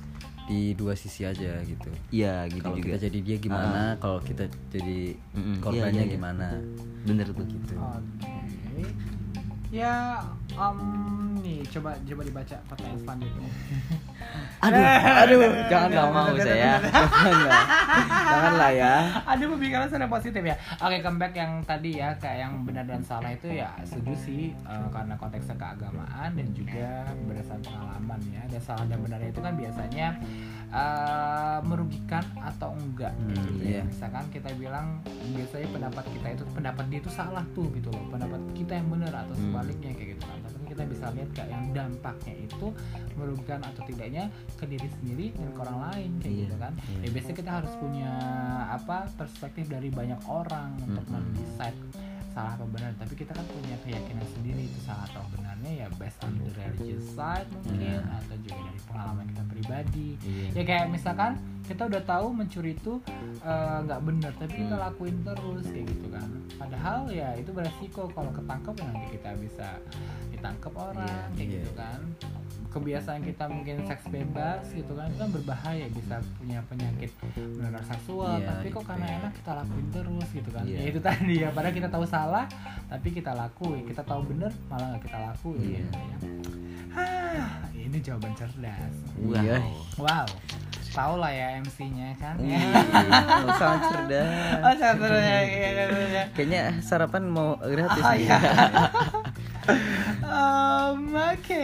di 0.50 0.74
dua 0.74 0.98
sisi 0.98 1.22
aja 1.22 1.62
gitu 1.62 1.86
Iya 2.10 2.50
gitu 2.50 2.58
kalau 2.58 2.74
juga. 2.74 2.98
kita 2.98 3.06
jadi 3.06 3.18
dia 3.22 3.36
gimana 3.38 3.94
kalau 4.02 4.18
kita 4.18 4.50
jadi 4.74 5.14
Mm-mm, 5.38 5.62
korbannya 5.62 5.94
iya, 5.94 6.02
iya, 6.02 6.10
iya. 6.10 6.14
gimana 6.18 6.46
Bener 7.06 7.26
tuh 7.30 7.46
gitu. 7.46 7.74
Oke. 7.78 8.34
Ya, 9.70 10.26
um, 10.58 11.21
nih 11.42 11.58
coba 11.68 11.90
coba 11.98 12.22
dibaca 12.22 12.56
pertanyaan 12.66 12.98
selanjutnya. 12.98 13.48
Aduh, 14.62 14.78
aduh 14.78 15.40
jangan 15.66 15.88
Nggak 15.90 16.06
mau 16.08 16.30
saya. 16.32 16.78
janganlah 16.78 17.64
janganlah 18.22 18.70
ya 18.70 18.94
Aduh 19.26 19.46
pemikiran 19.52 19.90
sudah 19.90 20.06
positif 20.06 20.40
ya. 20.40 20.54
Oke 20.78 21.02
comeback 21.02 21.34
yang 21.34 21.58
tadi 21.62 21.98
ya 21.98 22.14
kayak 22.16 22.38
yang 22.40 22.52
benar 22.62 22.86
dan 22.86 23.02
salah 23.02 23.28
itu 23.28 23.50
ya 23.50 23.74
setuju 23.82 24.14
sih 24.16 24.42
eh, 24.54 24.86
karena 24.88 25.18
konteksnya 25.18 25.58
keagamaan 25.58 26.30
dan 26.32 26.48
juga 26.54 27.04
berdasarkan 27.26 27.66
pengalaman 27.66 28.20
ya. 28.30 28.42
Dan 28.46 28.60
salah 28.62 28.86
dan 28.86 28.98
benarnya 29.02 29.28
itu 29.28 29.40
kan 29.42 29.52
biasanya 29.52 30.06
eh, 30.72 31.58
merugikan 31.62 32.24
atau 32.34 32.72
enggak 32.74 33.12
Hmm, 33.14 33.28
gitu 33.28 33.52
ya. 33.58 33.68
iya. 33.70 33.82
Misalkan 33.84 34.24
kita 34.28 34.50
bilang 34.54 35.04
biasanya 35.30 35.68
pendapat 35.70 36.04
kita 36.10 36.26
itu 36.32 36.44
pendapat 36.50 36.84
dia 36.88 36.98
itu 36.98 37.10
salah 37.10 37.44
tuh 37.52 37.68
gitu 37.70 37.88
loh. 37.88 38.04
Pendapat 38.08 38.40
kita 38.52 38.72
yang 38.74 38.88
benar 38.88 39.12
atau 39.18 39.34
Hmm. 39.34 39.44
sebaliknya 39.46 39.90
kayak 39.92 40.08
gitu 40.10 40.24
kan. 40.24 40.38
Tapi 40.42 40.64
kita 40.66 40.82
bisa 40.86 41.04
lihat 41.10 41.30
kayak 41.30 41.50
yang 41.50 41.66
dampaknya 41.70 42.34
itu 42.42 42.66
merugikan 43.12 43.60
atau 43.60 43.82
tidaknya 43.84 44.24
ke 44.56 44.64
diri 44.64 44.88
sendiri 44.90 45.26
dan 45.30 45.48
ke 45.50 45.60
orang 45.60 45.78
lain 45.86 46.10
kayak 46.18 46.32
Iya. 46.32 46.42
gitu 46.42 46.56
kan. 46.56 46.72
Ya 46.98 47.08
biasanya 47.10 47.36
kita 47.36 47.52
harus 47.52 47.72
punya 47.76 48.12
apa 48.66 48.96
perspektif 49.12 49.64
dari 49.68 49.88
banyak 49.88 50.20
orang 50.24 50.72
untuk 50.80 51.04
Mm-mm. 51.04 51.20
mendecide 51.28 51.76
salah 52.30 52.56
atau 52.56 52.64
benar 52.64 52.96
tapi 52.96 53.12
kita 53.12 53.28
kan 53.30 53.44
punya 53.44 53.76
keyakinan 53.78 54.24
sendiri 54.26 54.64
itu 54.64 54.80
salah 54.80 55.04
atau 55.04 55.20
benarnya 55.62 55.78
ya 55.78 55.88
based 55.94 56.18
on 56.20 56.32
the 56.36 56.48
religious 56.52 57.06
side 57.14 57.46
mungkin 57.54 57.78
Iya. 57.78 58.02
atau 58.18 58.36
juga 58.36 58.58
dari 58.58 58.80
pengalaman 58.82 59.24
kita 59.24 59.42
pribadi 59.46 60.08
Iya. 60.20 60.46
ya 60.52 60.62
kayak 60.64 60.86
misalkan 60.90 61.32
kita 61.62 61.82
udah 61.86 62.02
tahu 62.04 62.26
mencuri 62.32 62.74
itu 62.74 62.94
eh, 63.40 63.78
nggak 63.80 64.00
benar 64.02 64.32
tapi 64.36 64.54
kita 64.56 64.74
Hmm. 64.74 64.84
lakuin 64.84 65.16
terus 65.22 65.64
kayak 65.64 65.86
gitu 65.88 66.06
kan 66.08 66.28
padahal 66.56 67.00
ya 67.08 67.28
itu 67.34 67.50
beresiko 67.50 68.02
kalau 68.08 68.30
ketangkep 68.32 68.74
ya 68.76 68.84
nanti 68.84 69.06
kita 69.12 69.30
bisa 69.36 69.68
ditangkap 70.28 70.72
orang 70.74 71.06
Iya, 71.06 71.22
kayak 71.32 71.46
iya. 71.46 71.54
gitu 71.56 71.70
kan 71.72 72.00
kebiasaan 72.68 73.20
kita 73.20 73.44
mungkin 73.46 73.84
seks 73.84 74.08
bebas 74.08 74.64
gitu 74.66 74.92
kan 74.94 75.04
itu 75.06 75.20
kan 75.20 75.28
berbahaya 75.30 75.86
bisa 75.90 76.16
punya 76.34 76.56
penyakit 76.66 77.12
menular 77.36 77.84
seksual 77.84 78.40
Iya, 78.40 78.48
tapi 78.50 78.66
kok 78.70 78.84
karena 78.86 79.06
iya. 79.06 79.16
enak 79.20 79.32
kita 79.36 79.52
lakuin 79.54 79.86
terus 79.92 80.28
gitu 80.32 80.50
kan 80.50 80.64
Iya. 80.64 80.78
ya 80.78 80.86
itu 80.88 81.00
tadi 81.02 81.34
ya 81.38 81.48
padahal 81.50 81.74
kita 81.74 81.88
tahu 81.88 82.04
salah 82.06 82.48
tapi 82.88 83.08
kita 83.10 83.32
lakuin 83.32 83.84
kita 83.84 84.00
tahu 84.02 84.24
bener 84.24 84.48
malah 84.66 84.88
nggak 84.90 85.04
kita 85.04 85.18
lakuin 85.22 85.51
Iya. 85.54 85.84
ya. 85.84 86.16
Hah, 86.92 87.48
ini 87.72 87.98
jawaban 87.98 88.32
cerdas 88.32 88.94
Wow. 89.18 89.38
Iya. 89.38 89.56
wow 89.96 90.26
tahu 90.92 91.16
lah 91.16 91.32
ya 91.32 91.56
MC-nya 91.58 92.12
kan 92.20 92.36
Iya, 92.36 92.60
sangat 93.56 93.80
cerdas 93.88 94.60
oh 94.60 94.74
cerdas 94.76 95.08
ya, 95.16 95.38
iya, 95.40 95.68
iya, 95.72 95.84
iya. 95.88 96.24
kayaknya 96.36 96.62
sarapan 96.80 97.24
mau 97.26 97.56
gratis 97.58 98.04
Oh, 98.04 98.12
iya. 98.12 98.36
Um, 100.22 101.14
oke 101.14 101.60